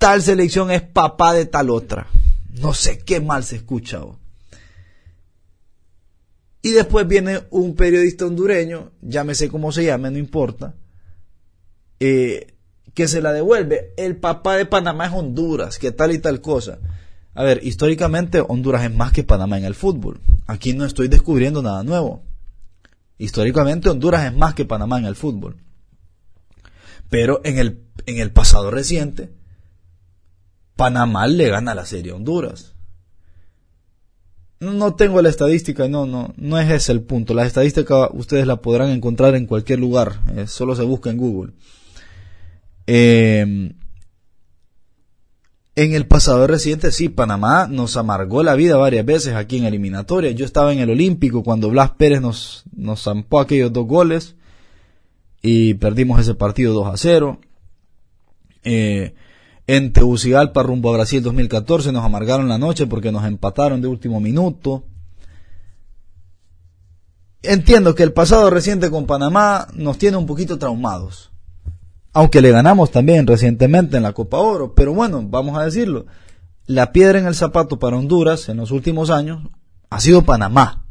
tal 0.00 0.22
selección 0.22 0.70
es 0.70 0.80
papá 0.80 1.34
de 1.34 1.44
tal 1.44 1.68
otra. 1.68 2.06
No 2.58 2.72
sé 2.72 2.98
qué 3.00 3.20
mal 3.20 3.44
se 3.44 3.56
escucha. 3.56 4.00
Y 6.62 6.70
después 6.70 7.06
viene 7.06 7.42
un 7.50 7.74
periodista 7.74 8.24
hondureño, 8.24 8.92
llámese 9.02 9.50
como 9.50 9.72
se 9.72 9.84
llame, 9.84 10.10
no 10.10 10.18
importa, 10.18 10.74
eh, 12.00 12.54
que 12.94 13.08
se 13.08 13.20
la 13.20 13.32
devuelve. 13.34 13.92
El 13.98 14.16
papá 14.16 14.56
de 14.56 14.64
Panamá 14.64 15.06
es 15.06 15.12
Honduras, 15.12 15.78
que 15.78 15.92
tal 15.92 16.12
y 16.12 16.18
tal 16.18 16.40
cosa. 16.40 16.78
A 17.34 17.44
ver, 17.44 17.60
históricamente 17.62 18.42
Honduras 18.46 18.82
es 18.84 18.94
más 18.94 19.12
que 19.12 19.22
Panamá 19.22 19.58
en 19.58 19.66
el 19.66 19.74
fútbol. 19.74 20.20
Aquí 20.46 20.72
no 20.72 20.86
estoy 20.86 21.08
descubriendo 21.08 21.60
nada 21.60 21.82
nuevo. 21.82 22.22
Históricamente 23.18 23.90
Honduras 23.90 24.24
es 24.24 24.34
más 24.34 24.54
que 24.54 24.64
Panamá 24.64 24.98
en 24.98 25.04
el 25.04 25.14
fútbol. 25.14 25.58
Pero 27.10 27.42
en 27.44 27.58
el, 27.58 27.84
en 28.06 28.18
el 28.18 28.32
pasado 28.32 28.70
reciente, 28.70 29.39
Panamá 30.80 31.26
le 31.26 31.50
gana 31.50 31.74
la 31.74 31.84
serie 31.84 32.12
a 32.12 32.14
Honduras. 32.14 32.72
No 34.60 34.94
tengo 34.94 35.20
la 35.20 35.28
estadística, 35.28 35.88
no, 35.88 36.06
no, 36.06 36.32
no 36.38 36.58
es 36.58 36.70
ese 36.70 36.92
el 36.92 37.02
punto. 37.02 37.34
La 37.34 37.44
estadística 37.44 38.08
ustedes 38.14 38.46
la 38.46 38.62
podrán 38.62 38.88
encontrar 38.88 39.34
en 39.34 39.44
cualquier 39.44 39.78
lugar, 39.78 40.22
eh, 40.34 40.46
solo 40.46 40.74
se 40.74 40.82
busca 40.82 41.10
en 41.10 41.18
Google. 41.18 41.52
Eh, 42.86 43.74
en 45.76 45.92
el 45.92 46.06
pasado 46.06 46.46
reciente, 46.46 46.92
sí, 46.92 47.10
Panamá 47.10 47.66
nos 47.66 47.98
amargó 47.98 48.42
la 48.42 48.54
vida 48.54 48.78
varias 48.78 49.04
veces 49.04 49.34
aquí 49.34 49.58
en 49.58 49.66
eliminatoria. 49.66 50.30
Yo 50.30 50.46
estaba 50.46 50.72
en 50.72 50.78
el 50.78 50.88
Olímpico 50.88 51.42
cuando 51.42 51.68
Blas 51.68 51.90
Pérez 51.90 52.22
nos, 52.22 52.64
nos 52.74 53.02
zampó 53.02 53.40
aquellos 53.40 53.70
dos 53.70 53.86
goles 53.86 54.34
y 55.42 55.74
perdimos 55.74 56.18
ese 56.22 56.34
partido 56.34 56.72
2 56.72 56.86
a 56.86 56.96
0. 56.96 57.38
Eh, 58.64 59.12
en 59.76 59.92
Tegucigalpa 59.92 60.64
rumbo 60.64 60.90
a 60.90 60.96
Brasil 60.96 61.22
2014 61.22 61.92
nos 61.92 62.04
amargaron 62.04 62.48
la 62.48 62.58
noche 62.58 62.88
porque 62.88 63.12
nos 63.12 63.24
empataron 63.24 63.80
de 63.80 63.86
último 63.86 64.18
minuto. 64.18 64.82
Entiendo 67.40 67.94
que 67.94 68.02
el 68.02 68.12
pasado 68.12 68.50
reciente 68.50 68.90
con 68.90 69.06
Panamá 69.06 69.68
nos 69.74 69.96
tiene 69.96 70.16
un 70.16 70.26
poquito 70.26 70.58
traumados. 70.58 71.30
Aunque 72.12 72.40
le 72.40 72.50
ganamos 72.50 72.90
también 72.90 73.28
recientemente 73.28 73.96
en 73.96 74.02
la 74.02 74.12
Copa 74.12 74.38
Oro. 74.38 74.74
Pero 74.74 74.92
bueno, 74.92 75.24
vamos 75.24 75.56
a 75.56 75.64
decirlo. 75.66 76.06
La 76.66 76.90
piedra 76.90 77.20
en 77.20 77.26
el 77.26 77.36
zapato 77.36 77.78
para 77.78 77.96
Honduras 77.96 78.48
en 78.48 78.56
los 78.56 78.72
últimos 78.72 79.08
años 79.08 79.48
ha 79.88 80.00
sido 80.00 80.24
Panamá. 80.24 80.84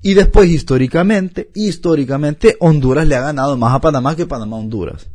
Y 0.00 0.14
después 0.14 0.48
históricamente, 0.48 1.50
históricamente 1.56 2.56
Honduras 2.60 3.04
le 3.08 3.16
ha 3.16 3.20
ganado 3.20 3.56
más 3.56 3.74
a 3.74 3.80
Panamá 3.80 4.14
que 4.14 4.26
Panamá 4.26 4.58
a 4.58 4.60
Honduras. 4.60 5.08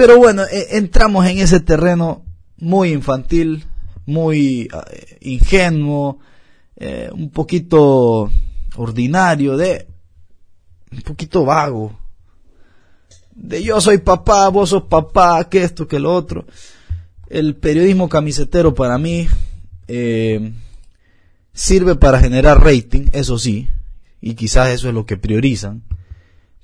Pero 0.00 0.16
bueno, 0.16 0.44
e, 0.50 0.78
entramos 0.78 1.26
en 1.26 1.40
ese 1.40 1.60
terreno 1.60 2.24
muy 2.56 2.90
infantil, 2.90 3.66
muy 4.06 4.62
eh, 4.62 5.18
ingenuo, 5.20 6.20
eh, 6.76 7.10
un 7.12 7.28
poquito 7.28 8.30
ordinario, 8.76 9.58
de 9.58 9.86
un 10.90 11.02
poquito 11.02 11.44
vago. 11.44 12.00
De 13.32 13.62
yo 13.62 13.78
soy 13.82 13.98
papá, 13.98 14.48
vos 14.48 14.70
sos 14.70 14.84
papá, 14.84 15.46
que 15.50 15.64
esto, 15.64 15.86
que 15.86 16.00
lo 16.00 16.14
otro. 16.14 16.46
El 17.28 17.56
periodismo 17.56 18.08
camisetero 18.08 18.72
para 18.72 18.96
mí 18.96 19.28
eh, 19.86 20.54
sirve 21.52 21.94
para 21.94 22.20
generar 22.20 22.64
rating, 22.64 23.10
eso 23.12 23.38
sí, 23.38 23.68
y 24.22 24.32
quizás 24.32 24.70
eso 24.70 24.88
es 24.88 24.94
lo 24.94 25.04
que 25.04 25.18
priorizan 25.18 25.82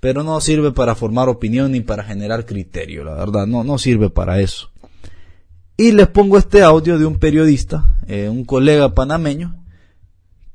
pero 0.01 0.23
no 0.23 0.41
sirve 0.41 0.73
para 0.73 0.95
formar 0.95 1.29
opinión 1.29 1.73
ni 1.73 1.81
para 1.81 2.05
generar 2.05 2.47
criterio, 2.47 3.05
la 3.05 3.15
verdad, 3.15 3.47
no, 3.47 3.65
no 3.65 3.79
sirve 3.79 4.11
para 4.11 4.41
eso. 4.41 4.71
Y 5.77 5.93
les 5.93 6.09
pongo 6.09 6.39
este 6.39 6.63
audio 6.63 6.99
de 6.99 7.07
un 7.07 7.19
periodista, 7.19 7.99
eh, 8.07 8.29
un 8.29 8.45
colega 8.45 8.95
panameño, 8.95 9.63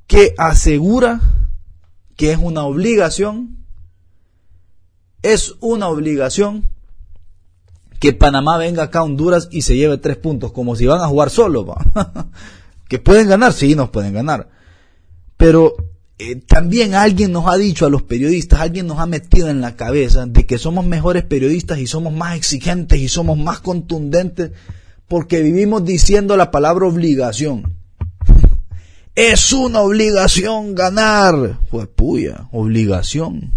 que 0.08 0.34
asegura 0.38 1.22
que 2.16 2.32
es 2.32 2.38
una 2.38 2.64
obligación, 2.64 3.58
es 5.22 5.56
una 5.60 5.88
obligación 5.88 6.66
que 8.00 8.14
Panamá 8.14 8.58
venga 8.58 8.84
acá 8.84 9.00
a 9.00 9.04
Honduras 9.04 9.48
y 9.52 9.62
se 9.62 9.76
lleve 9.76 10.00
tres 10.00 10.18
puntos, 10.18 10.52
como 10.52 10.76
si 10.76 10.88
van 10.88 11.02
a 11.02 11.08
jugar 11.08 11.30
solo. 11.30 11.76
que 12.88 12.98
pueden 12.98 13.30
ganar, 13.30 13.54
sí, 13.54 13.76
nos 13.76 13.92
pueden 13.92 14.14
ganar. 14.14 14.50
Pero 15.38 15.76
eh, 16.24 16.36
también 16.36 16.94
alguien 16.94 17.32
nos 17.32 17.48
ha 17.48 17.58
dicho 17.58 17.88
a 17.88 17.90
los 17.90 18.04
periodistas, 18.04 18.60
alguien 18.60 18.86
nos 18.86 19.00
ha 19.00 19.08
metido 19.08 19.50
en 19.50 19.60
la 19.60 19.76
cabeza 19.76 20.28
de 20.28 20.46
que 20.46 20.60
somos 20.60 20.86
mejores 20.86 21.24
periodistas 21.24 21.80
y 21.80 21.88
somos 21.88 22.14
más 22.14 22.36
exigentes 22.36 23.00
y 23.00 23.08
somos 23.08 23.40
más 23.40 23.60
contundentes 23.60 24.52
porque 25.08 25.42
vivimos 25.42 25.84
diciendo 25.84 26.38
la 26.38 26.52
palabra 26.52 26.86
obligación. 26.86 27.74
Es 29.16 29.52
una 29.52 29.82
obligación 29.82 30.76
ganar. 30.76 31.60
Pues 31.72 31.88
puya, 31.88 32.48
obligación. 32.52 33.54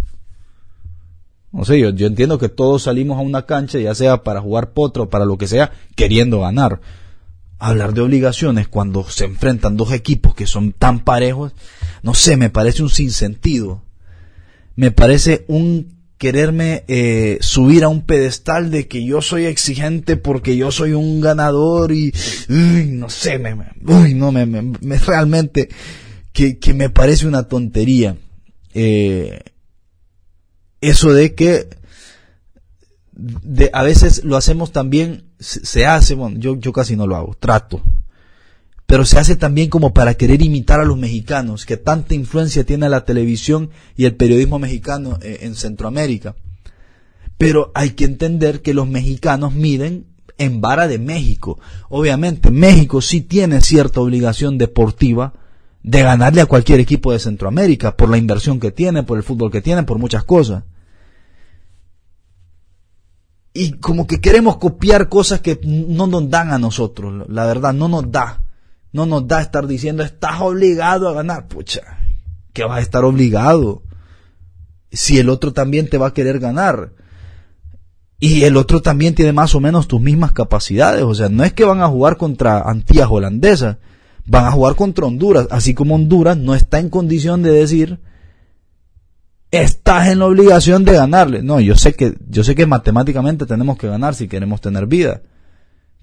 No 1.52 1.66
sé, 1.66 1.78
yo, 1.78 1.90
yo 1.90 2.06
entiendo 2.06 2.38
que 2.38 2.48
todos 2.48 2.84
salimos 2.84 3.18
a 3.18 3.22
una 3.22 3.44
cancha, 3.44 3.78
ya 3.78 3.94
sea 3.94 4.22
para 4.22 4.40
jugar 4.40 4.72
potro 4.72 5.10
para 5.10 5.26
lo 5.26 5.36
que 5.36 5.48
sea, 5.48 5.70
queriendo 5.96 6.40
ganar. 6.40 6.80
Hablar 7.58 7.92
de 7.92 8.00
obligaciones 8.00 8.68
cuando 8.68 9.04
se 9.04 9.26
enfrentan 9.26 9.76
dos 9.76 9.92
equipos 9.92 10.34
que 10.34 10.46
son 10.46 10.72
tan 10.72 11.00
parejos, 11.00 11.52
no 12.04 12.12
sé, 12.12 12.36
me 12.36 12.50
parece 12.50 12.82
un 12.82 12.90
sinsentido. 12.90 13.82
Me 14.76 14.90
parece 14.90 15.46
un 15.48 16.04
quererme 16.18 16.84
eh, 16.86 17.38
subir 17.40 17.82
a 17.82 17.88
un 17.88 18.02
pedestal 18.02 18.70
de 18.70 18.88
que 18.88 19.06
yo 19.06 19.22
soy 19.22 19.46
exigente 19.46 20.18
porque 20.18 20.58
yo 20.58 20.70
soy 20.70 20.92
un 20.92 21.22
ganador 21.22 21.92
y 21.92 22.12
no 22.48 23.08
sé, 23.08 23.38
me, 23.38 23.56
uy, 23.86 24.12
no, 24.12 24.32
me, 24.32 24.44
me, 24.44 24.98
realmente 24.98 25.70
que, 26.34 26.58
que, 26.58 26.74
me 26.74 26.90
parece 26.90 27.26
una 27.26 27.48
tontería. 27.48 28.18
Eh, 28.74 29.40
eso 30.82 31.10
de 31.10 31.34
que 31.34 31.70
a 33.72 33.82
veces 33.82 34.24
lo 34.24 34.36
hacemos 34.36 34.72
también, 34.72 35.32
se, 35.38 35.64
se 35.64 35.86
hace, 35.86 36.14
bueno, 36.14 36.38
yo, 36.38 36.60
yo 36.60 36.70
casi 36.70 36.96
no 36.96 37.06
lo 37.06 37.16
hago, 37.16 37.34
trato, 37.40 37.82
pero 38.94 39.04
se 39.04 39.18
hace 39.18 39.34
también 39.34 39.70
como 39.70 39.92
para 39.92 40.14
querer 40.14 40.40
imitar 40.40 40.78
a 40.78 40.84
los 40.84 40.96
mexicanos, 40.96 41.66
que 41.66 41.76
tanta 41.76 42.14
influencia 42.14 42.62
tiene 42.62 42.88
la 42.88 43.04
televisión 43.04 43.70
y 43.96 44.04
el 44.04 44.14
periodismo 44.14 44.60
mexicano 44.60 45.18
eh, 45.20 45.38
en 45.40 45.56
Centroamérica. 45.56 46.36
Pero 47.36 47.72
hay 47.74 47.90
que 47.90 48.04
entender 48.04 48.62
que 48.62 48.72
los 48.72 48.86
mexicanos 48.86 49.52
miden 49.52 50.06
en 50.38 50.60
vara 50.60 50.86
de 50.86 51.00
México. 51.00 51.58
Obviamente, 51.88 52.52
México 52.52 53.00
sí 53.00 53.20
tiene 53.20 53.62
cierta 53.62 54.00
obligación 54.00 54.58
deportiva 54.58 55.34
de 55.82 56.02
ganarle 56.02 56.42
a 56.42 56.46
cualquier 56.46 56.78
equipo 56.78 57.10
de 57.10 57.18
Centroamérica 57.18 57.96
por 57.96 58.08
la 58.08 58.16
inversión 58.16 58.60
que 58.60 58.70
tiene, 58.70 59.02
por 59.02 59.18
el 59.18 59.24
fútbol 59.24 59.50
que 59.50 59.60
tiene, 59.60 59.82
por 59.82 59.98
muchas 59.98 60.22
cosas. 60.22 60.62
Y 63.52 63.72
como 63.72 64.06
que 64.06 64.20
queremos 64.20 64.58
copiar 64.58 65.08
cosas 65.08 65.40
que 65.40 65.58
no 65.64 66.06
nos 66.06 66.30
dan 66.30 66.52
a 66.52 66.60
nosotros, 66.60 67.28
la 67.28 67.44
verdad, 67.44 67.72
no 67.72 67.88
nos 67.88 68.08
da 68.12 68.43
no 68.94 69.06
nos 69.06 69.26
da 69.26 69.42
estar 69.42 69.66
diciendo 69.66 70.04
estás 70.04 70.40
obligado 70.40 71.08
a 71.08 71.12
ganar. 71.12 71.48
Pucha, 71.48 71.82
¿qué 72.52 72.64
vas 72.64 72.78
a 72.78 72.80
estar 72.80 73.04
obligado? 73.04 73.82
Si 74.92 75.18
el 75.18 75.28
otro 75.28 75.52
también 75.52 75.90
te 75.90 75.98
va 75.98 76.06
a 76.06 76.14
querer 76.14 76.38
ganar. 76.38 76.92
Y 78.20 78.44
el 78.44 78.56
otro 78.56 78.80
también 78.80 79.16
tiene 79.16 79.32
más 79.32 79.54
o 79.56 79.60
menos 79.60 79.88
tus 79.88 80.00
mismas 80.00 80.32
capacidades. 80.32 81.02
O 81.02 81.12
sea, 81.12 81.28
no 81.28 81.42
es 81.42 81.52
que 81.52 81.64
van 81.64 81.82
a 81.82 81.88
jugar 81.88 82.16
contra 82.16 82.62
Antillas 82.62 83.08
holandesas. 83.10 83.78
Van 84.24 84.44
a 84.44 84.52
jugar 84.52 84.76
contra 84.76 85.06
Honduras. 85.06 85.48
Así 85.50 85.74
como 85.74 85.96
Honduras 85.96 86.36
no 86.36 86.54
está 86.54 86.78
en 86.78 86.88
condición 86.88 87.42
de 87.42 87.50
decir 87.50 87.98
estás 89.50 90.08
en 90.08 90.20
la 90.20 90.26
obligación 90.26 90.84
de 90.84 90.92
ganarle. 90.92 91.42
No, 91.42 91.60
yo 91.60 91.76
sé 91.76 91.94
que, 91.94 92.14
yo 92.28 92.44
sé 92.44 92.54
que 92.54 92.66
matemáticamente 92.66 93.46
tenemos 93.46 93.76
que 93.76 93.88
ganar 93.88 94.14
si 94.14 94.28
queremos 94.28 94.60
tener 94.60 94.86
vida. 94.86 95.22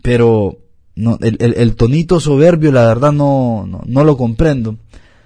Pero 0.02 0.58
no, 0.96 1.18
el, 1.22 1.38
el, 1.40 1.76
tonito 1.76 2.20
soberbio, 2.20 2.72
la 2.72 2.86
verdad, 2.86 3.12
no, 3.12 3.68
no, 3.86 4.04
lo 4.04 4.18
comprendo. 4.18 4.78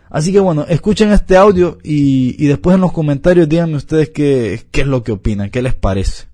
Así 0.10 0.32
que 0.32 0.40
bueno, 0.40 0.66
escuchen 0.70 1.12
este 1.12 1.36
audio 1.36 1.80
y, 1.84 2.36
y 2.44 2.48
después 2.48 2.76
en 2.76 2.82
los 2.82 2.92
comentarios 2.92 3.50
díganme 3.50 3.76
ustedes 3.76 4.12
qué, 4.12 4.66
qué 4.72 4.82
es 4.82 4.88
lo 4.88 5.04
que 5.04 5.12
opinan, 5.12 5.50
qué 5.50 5.62
les 5.62 5.74
parece. 5.74 6.26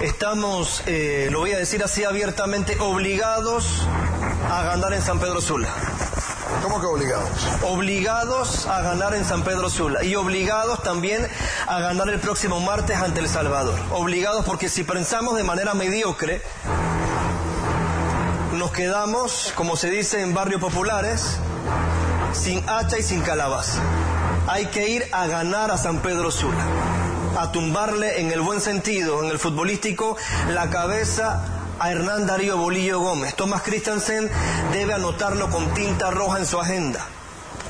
Estamos, 0.00 0.82
eh, 0.86 1.28
lo 1.30 1.40
voy 1.40 1.52
a 1.52 1.58
decir 1.58 1.82
así 1.82 2.04
abiertamente, 2.04 2.76
obligados 2.80 3.86
a 4.50 4.64
ganar 4.64 4.92
en 4.92 5.02
San 5.02 5.20
Pedro 5.20 5.40
Sula. 5.40 5.68
¿Cómo 6.62 6.80
que 6.80 6.86
obligados? 6.86 7.30
Obligados 7.62 8.66
a 8.66 8.82
ganar 8.82 9.14
en 9.14 9.24
San 9.24 9.42
Pedro 9.42 9.70
Sula 9.70 10.04
y 10.04 10.14
obligados 10.14 10.82
también 10.82 11.26
a 11.66 11.80
ganar 11.80 12.08
el 12.08 12.20
próximo 12.20 12.60
martes 12.60 12.96
ante 12.96 13.20
El 13.20 13.28
Salvador. 13.28 13.78
Obligados 13.92 14.44
porque 14.44 14.68
si 14.68 14.84
pensamos 14.84 15.36
de 15.36 15.42
manera 15.42 15.74
mediocre, 15.74 16.42
nos 18.64 18.72
quedamos, 18.72 19.52
como 19.56 19.76
se 19.76 19.90
dice 19.90 20.22
en 20.22 20.32
barrios 20.32 20.58
populares, 20.58 21.36
sin 22.32 22.66
hacha 22.66 22.98
y 22.98 23.02
sin 23.02 23.20
calabaza. 23.20 23.78
Hay 24.48 24.66
que 24.68 24.88
ir 24.88 25.04
a 25.12 25.26
ganar 25.26 25.70
a 25.70 25.76
San 25.76 25.98
Pedro 25.98 26.30
Sula, 26.30 26.64
a 27.38 27.52
tumbarle 27.52 28.22
en 28.22 28.32
el 28.32 28.40
buen 28.40 28.62
sentido, 28.62 29.22
en 29.22 29.28
el 29.28 29.38
futbolístico, 29.38 30.16
la 30.48 30.70
cabeza 30.70 31.44
a 31.78 31.90
Hernán 31.90 32.26
Darío 32.26 32.56
Bolillo 32.56 33.00
Gómez. 33.00 33.34
Tomás 33.34 33.60
Christensen 33.60 34.30
debe 34.72 34.94
anotarlo 34.94 35.50
con 35.50 35.74
tinta 35.74 36.10
roja 36.10 36.38
en 36.38 36.46
su 36.46 36.58
agenda. 36.58 37.06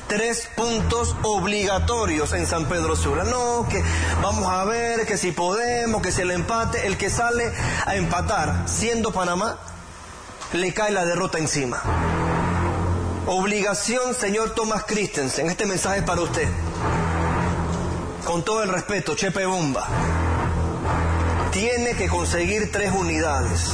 tres 0.07 0.47
puntos 0.55 1.13
obligatorios 1.23 2.31
en 2.31 2.47
San 2.47 2.67
Pedro 2.67 2.95
Sula. 2.95 3.25
No, 3.25 3.67
que 3.67 3.83
vamos 4.21 4.47
a 4.47 4.63
ver 4.63 5.05
que 5.05 5.17
si 5.17 5.33
podemos, 5.33 6.01
que 6.01 6.13
si 6.13 6.21
el 6.21 6.31
empate, 6.31 6.87
el 6.87 6.95
que 6.95 7.09
sale 7.09 7.51
a 7.85 7.95
empatar 7.95 8.63
siendo 8.65 9.11
Panamá, 9.11 9.57
le 10.57 10.73
cae 10.73 10.91
la 10.91 11.05
derrota 11.05 11.37
encima. 11.37 11.81
Obligación, 13.27 14.13
señor 14.13 14.53
Thomas 14.53 14.83
Christensen, 14.85 15.49
este 15.49 15.65
mensaje 15.65 15.99
es 15.99 16.03
para 16.03 16.21
usted. 16.21 16.47
Con 18.25 18.43
todo 18.43 18.63
el 18.63 18.69
respeto, 18.69 19.15
Chepe 19.15 19.45
Bomba. 19.45 19.87
Tiene 21.51 21.95
que 21.95 22.07
conseguir 22.07 22.71
tres 22.71 22.91
unidades. 22.91 23.71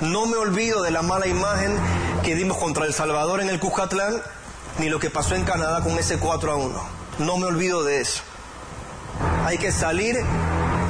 No 0.00 0.26
me 0.26 0.36
olvido 0.36 0.82
de 0.82 0.90
la 0.90 1.02
mala 1.02 1.26
imagen 1.26 1.76
que 2.22 2.34
dimos 2.34 2.58
contra 2.58 2.84
El 2.84 2.94
Salvador 2.94 3.40
en 3.40 3.48
el 3.48 3.58
Cuscatlán, 3.58 4.20
ni 4.78 4.88
lo 4.88 4.98
que 4.98 5.10
pasó 5.10 5.34
en 5.34 5.44
Canadá 5.44 5.82
con 5.82 5.98
ese 5.98 6.18
4 6.18 6.52
a 6.52 6.56
1. 6.56 6.82
No 7.18 7.36
me 7.38 7.46
olvido 7.46 7.84
de 7.84 8.00
eso. 8.00 8.22
Hay 9.44 9.58
que 9.58 9.72
salir 9.72 10.16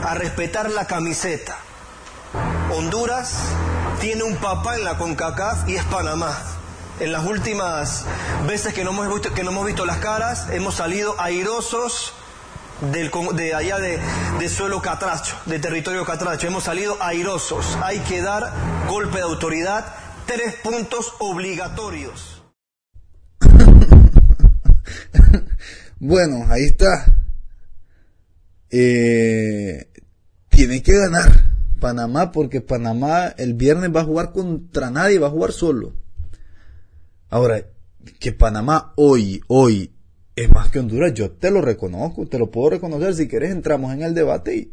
a 0.04 0.14
respetar 0.14 0.70
la 0.70 0.86
camiseta. 0.86 1.56
Honduras 2.70 3.34
tiene 4.00 4.22
un 4.22 4.36
papá 4.36 4.76
en 4.76 4.84
la 4.84 4.96
CONCACAF 4.96 5.68
y 5.68 5.76
es 5.76 5.84
Panamá. 5.84 6.36
En 7.00 7.12
las 7.12 7.24
últimas 7.24 8.04
veces 8.46 8.74
que 8.74 8.84
no 8.84 8.90
hemos 8.90 9.66
visto, 9.66 9.84
las 9.84 9.98
caras, 9.98 10.48
hemos 10.50 10.74
salido 10.74 11.20
airosos 11.20 12.12
del, 12.92 13.10
de 13.34 13.54
allá 13.54 13.78
de, 13.78 14.48
suelo 14.48 14.80
catracho, 14.82 15.36
de 15.46 15.58
territorio 15.58 16.04
catracho. 16.04 16.46
Hemos 16.46 16.64
salido 16.64 16.96
airosos. 17.00 17.78
Hay 17.82 17.98
que 18.00 18.22
dar 18.22 18.52
golpe 18.88 19.18
de 19.18 19.24
autoridad, 19.24 19.94
tres 20.26 20.54
puntos 20.56 21.14
obligatorios. 21.20 22.42
bueno, 25.98 26.46
ahí 26.50 26.64
está. 26.64 27.14
Eh, 28.70 29.88
tiene 30.50 30.82
que 30.82 30.92
ganar 30.92 31.47
Panamá 31.78 32.32
porque 32.32 32.60
Panamá 32.60 33.28
el 33.36 33.54
viernes 33.54 33.94
va 33.94 34.02
a 34.02 34.04
jugar 34.04 34.32
contra 34.32 34.90
nadie, 34.90 35.18
va 35.18 35.28
a 35.28 35.30
jugar 35.30 35.52
solo. 35.52 35.94
Ahora, 37.30 37.64
que 38.18 38.32
Panamá 38.32 38.92
hoy, 38.96 39.40
hoy 39.48 39.92
es 40.34 40.50
más 40.50 40.70
que 40.70 40.78
Honduras, 40.78 41.14
yo 41.14 41.32
te 41.32 41.50
lo 41.50 41.60
reconozco, 41.60 42.26
te 42.26 42.38
lo 42.38 42.50
puedo 42.50 42.70
reconocer, 42.70 43.14
si 43.14 43.28
quieres 43.28 43.50
entramos 43.50 43.92
en 43.92 44.02
el 44.02 44.14
debate 44.14 44.56
y, 44.56 44.72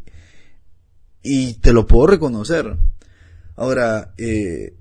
y 1.23 1.53
te 1.55 1.73
lo 1.73 1.87
puedo 1.87 2.07
reconocer. 2.07 2.77
Ahora, 3.55 4.13
eh, 4.17 4.75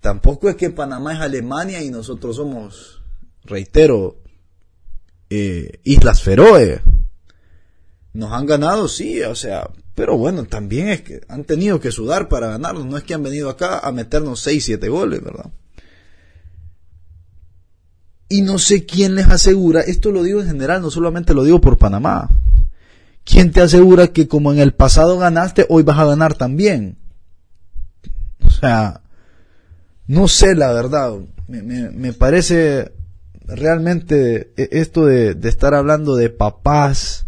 tampoco 0.00 0.48
es 0.48 0.56
que 0.56 0.70
Panamá 0.70 1.14
es 1.14 1.20
Alemania 1.20 1.82
y 1.82 1.90
nosotros 1.90 2.36
somos, 2.36 3.02
reitero, 3.44 4.18
eh, 5.30 5.80
Islas 5.84 6.22
Feroe. 6.22 6.80
Nos 8.12 8.32
han 8.32 8.46
ganado, 8.46 8.88
sí, 8.88 9.22
o 9.22 9.34
sea, 9.34 9.68
pero 9.96 10.18
bueno, 10.18 10.44
también 10.44 10.88
es 10.88 11.00
que 11.00 11.22
han 11.26 11.44
tenido 11.44 11.80
que 11.80 11.90
sudar 11.90 12.28
para 12.28 12.48
ganarnos, 12.48 12.84
no 12.84 12.98
es 12.98 13.02
que 13.02 13.14
han 13.14 13.22
venido 13.22 13.48
acá 13.48 13.78
a 13.78 13.90
meternos 13.90 14.40
6, 14.40 14.62
7 14.62 14.88
goles, 14.90 15.24
¿verdad? 15.24 15.50
Y 18.28 18.42
no 18.42 18.58
sé 18.58 18.84
quién 18.84 19.14
les 19.14 19.26
asegura, 19.26 19.80
esto 19.80 20.12
lo 20.12 20.22
digo 20.22 20.42
en 20.42 20.48
general, 20.48 20.82
no 20.82 20.90
solamente 20.90 21.32
lo 21.32 21.44
digo 21.44 21.62
por 21.62 21.78
Panamá. 21.78 22.28
¿Quién 23.24 23.52
te 23.52 23.62
asegura 23.62 24.08
que 24.08 24.28
como 24.28 24.52
en 24.52 24.58
el 24.58 24.74
pasado 24.74 25.16
ganaste, 25.16 25.64
hoy 25.70 25.82
vas 25.82 25.98
a 25.98 26.04
ganar 26.04 26.34
también? 26.34 26.98
O 28.44 28.50
sea, 28.50 29.00
no 30.06 30.28
sé 30.28 30.54
la 30.54 30.72
verdad. 30.72 31.14
Me, 31.48 31.62
me, 31.62 31.90
me 31.90 32.12
parece 32.12 32.92
realmente 33.46 34.52
esto 34.56 35.06
de, 35.06 35.34
de, 35.34 35.48
estar 35.48 35.74
hablando 35.74 36.16
de 36.16 36.28
papás, 36.28 37.25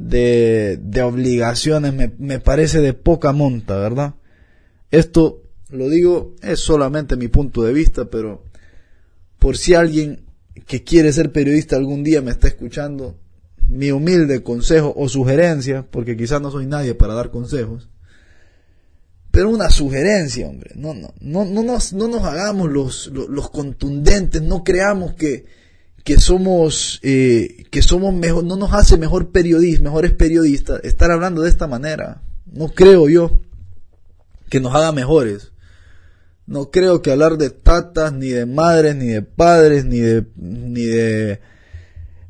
de, 0.00 0.78
de 0.82 1.02
obligaciones, 1.02 1.92
me, 1.92 2.10
me 2.18 2.40
parece 2.40 2.80
de 2.80 2.94
poca 2.94 3.32
monta, 3.32 3.76
¿verdad? 3.76 4.14
Esto, 4.90 5.42
lo 5.68 5.90
digo, 5.90 6.34
es 6.40 6.60
solamente 6.60 7.16
mi 7.16 7.28
punto 7.28 7.62
de 7.62 7.74
vista, 7.74 8.06
pero 8.06 8.42
por 9.38 9.58
si 9.58 9.74
alguien 9.74 10.24
que 10.66 10.82
quiere 10.84 11.12
ser 11.12 11.32
periodista 11.32 11.76
algún 11.76 12.02
día 12.02 12.22
me 12.22 12.30
está 12.30 12.48
escuchando, 12.48 13.18
mi 13.68 13.90
humilde 13.90 14.42
consejo 14.42 14.94
o 14.96 15.06
sugerencia, 15.06 15.86
porque 15.90 16.16
quizás 16.16 16.40
no 16.40 16.50
soy 16.50 16.64
nadie 16.64 16.94
para 16.94 17.12
dar 17.12 17.30
consejos, 17.30 17.90
pero 19.30 19.50
una 19.50 19.68
sugerencia, 19.68 20.48
hombre, 20.48 20.72
no, 20.76 20.94
no, 20.94 21.12
no, 21.20 21.44
no, 21.44 21.62
nos, 21.62 21.92
no 21.92 22.08
nos 22.08 22.24
hagamos 22.24 22.70
los, 22.70 23.08
los, 23.08 23.28
los 23.28 23.50
contundentes, 23.50 24.40
no 24.40 24.64
creamos 24.64 25.12
que, 25.12 25.44
que 26.04 26.18
somos, 26.18 27.00
eh, 27.02 27.64
que 27.70 27.82
somos 27.82 28.14
mejor, 28.14 28.44
no 28.44 28.56
nos 28.56 28.72
hace 28.72 28.96
mejor 28.96 29.30
periodistas, 29.30 29.82
mejores 29.82 30.12
periodistas 30.12 30.80
estar 30.84 31.10
hablando 31.10 31.42
de 31.42 31.50
esta 31.50 31.66
manera. 31.66 32.22
No 32.46 32.68
creo 32.68 33.08
yo 33.08 33.40
que 34.48 34.60
nos 34.60 34.74
haga 34.74 34.92
mejores. 34.92 35.52
No 36.46 36.70
creo 36.70 37.00
que 37.00 37.12
hablar 37.12 37.36
de 37.36 37.50
tatas, 37.50 38.12
ni 38.12 38.28
de 38.28 38.44
madres, 38.44 38.96
ni 38.96 39.06
de 39.06 39.22
padres, 39.22 39.84
ni 39.84 40.00
de, 40.00 40.26
ni 40.34 40.84
de, 40.84 41.40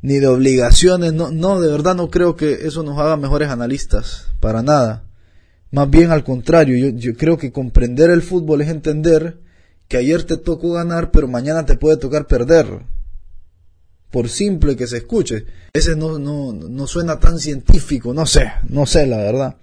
ni 0.02 0.18
de 0.18 0.26
obligaciones, 0.26 1.14
no, 1.14 1.30
no, 1.30 1.60
de 1.60 1.70
verdad 1.70 1.94
no 1.94 2.10
creo 2.10 2.36
que 2.36 2.66
eso 2.66 2.82
nos 2.82 2.98
haga 2.98 3.16
mejores 3.16 3.48
analistas, 3.48 4.26
para 4.40 4.62
nada. 4.62 5.04
Más 5.70 5.88
bien 5.88 6.10
al 6.10 6.22
contrario, 6.22 6.76
yo, 6.76 6.96
yo 6.98 7.16
creo 7.16 7.38
que 7.38 7.52
comprender 7.52 8.10
el 8.10 8.20
fútbol 8.20 8.60
es 8.60 8.68
entender 8.68 9.38
que 9.88 9.96
ayer 9.96 10.24
te 10.24 10.36
tocó 10.36 10.72
ganar, 10.72 11.10
pero 11.12 11.26
mañana 11.26 11.64
te 11.64 11.76
puede 11.76 11.96
tocar 11.96 12.26
perder. 12.26 12.84
Por 14.10 14.28
simple 14.28 14.76
que 14.76 14.86
se 14.86 14.98
escuche. 14.98 15.46
Ese 15.72 15.96
no, 15.96 16.18
no, 16.18 16.52
no 16.52 16.86
suena 16.86 17.18
tan 17.20 17.38
científico, 17.38 18.12
no 18.12 18.26
sé, 18.26 18.52
no 18.68 18.86
sé 18.86 19.06
la 19.06 19.18
verdad. 19.18 19.56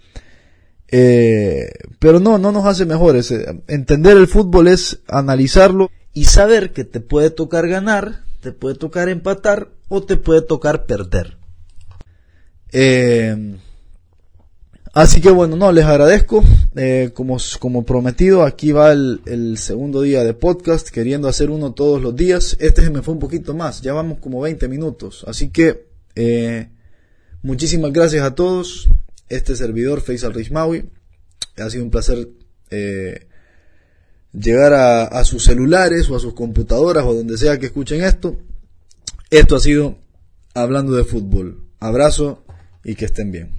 Eh, 0.89 1.69
pero 1.99 2.19
no, 2.19 2.37
no 2.37 2.51
nos 2.51 2.65
hace 2.65 2.85
mejores. 2.85 3.33
Entender 3.67 4.17
el 4.17 4.27
fútbol 4.27 4.67
es 4.67 4.99
analizarlo 5.07 5.91
y 6.13 6.25
saber 6.25 6.71
que 6.71 6.85
te 6.85 6.99
puede 6.99 7.29
tocar 7.29 7.67
ganar, 7.67 8.23
te 8.41 8.51
puede 8.51 8.75
tocar 8.75 9.09
empatar 9.09 9.69
o 9.89 10.03
te 10.03 10.15
puede 10.17 10.41
tocar 10.41 10.85
perder. 10.85 11.37
Eh, 12.71 13.57
así 14.93 15.21
que 15.21 15.29
bueno, 15.29 15.55
no, 15.55 15.71
les 15.71 15.85
agradezco. 15.85 16.43
Eh, 16.75 17.11
como, 17.13 17.37
como 17.59 17.83
prometido, 17.83 18.43
aquí 18.43 18.71
va 18.71 18.91
el, 18.91 19.57
segundo 19.57 20.01
día 20.01 20.23
de 20.23 20.33
podcast, 20.33 20.89
queriendo 20.89 21.27
hacer 21.27 21.49
uno 21.49 21.73
todos 21.73 22.01
los 22.01 22.15
días. 22.15 22.55
Este 22.59 22.83
se 22.83 22.89
me 22.89 23.01
fue 23.01 23.13
un 23.13 23.19
poquito 23.19 23.53
más, 23.53 23.81
ya 23.81 23.93
vamos 23.93 24.19
como 24.19 24.41
20 24.41 24.67
minutos. 24.67 25.23
Así 25.27 25.49
que 25.49 25.87
muchísimas 27.41 27.91
gracias 27.91 28.23
a 28.23 28.35
todos 28.35 28.89
este 29.29 29.55
servidor, 29.55 30.01
Faisal 30.01 30.33
Rishmawi. 30.33 30.89
Ha 31.57 31.69
sido 31.69 31.83
un 31.83 31.89
placer 31.89 32.29
eh, 32.69 33.27
llegar 34.33 34.73
a, 34.73 35.05
a, 35.05 35.23
sus 35.25 35.43
celulares 35.43 36.09
o 36.09 36.15
a 36.15 36.19
sus 36.19 36.33
computadoras 36.33 37.03
o 37.05 37.13
donde 37.13 37.37
sea 37.37 37.57
que 37.57 37.67
escuchen 37.67 38.03
esto. 38.03 38.37
Esto 39.29 39.55
ha 39.55 39.59
sido 39.59 39.97
Hablando 40.53 40.93
de 40.93 41.03
Fútbol. 41.03 41.63
Abrazo 41.79 42.43
y 42.83 42.95
que 42.95 43.05
estén 43.05 43.31
bien. 43.31 43.56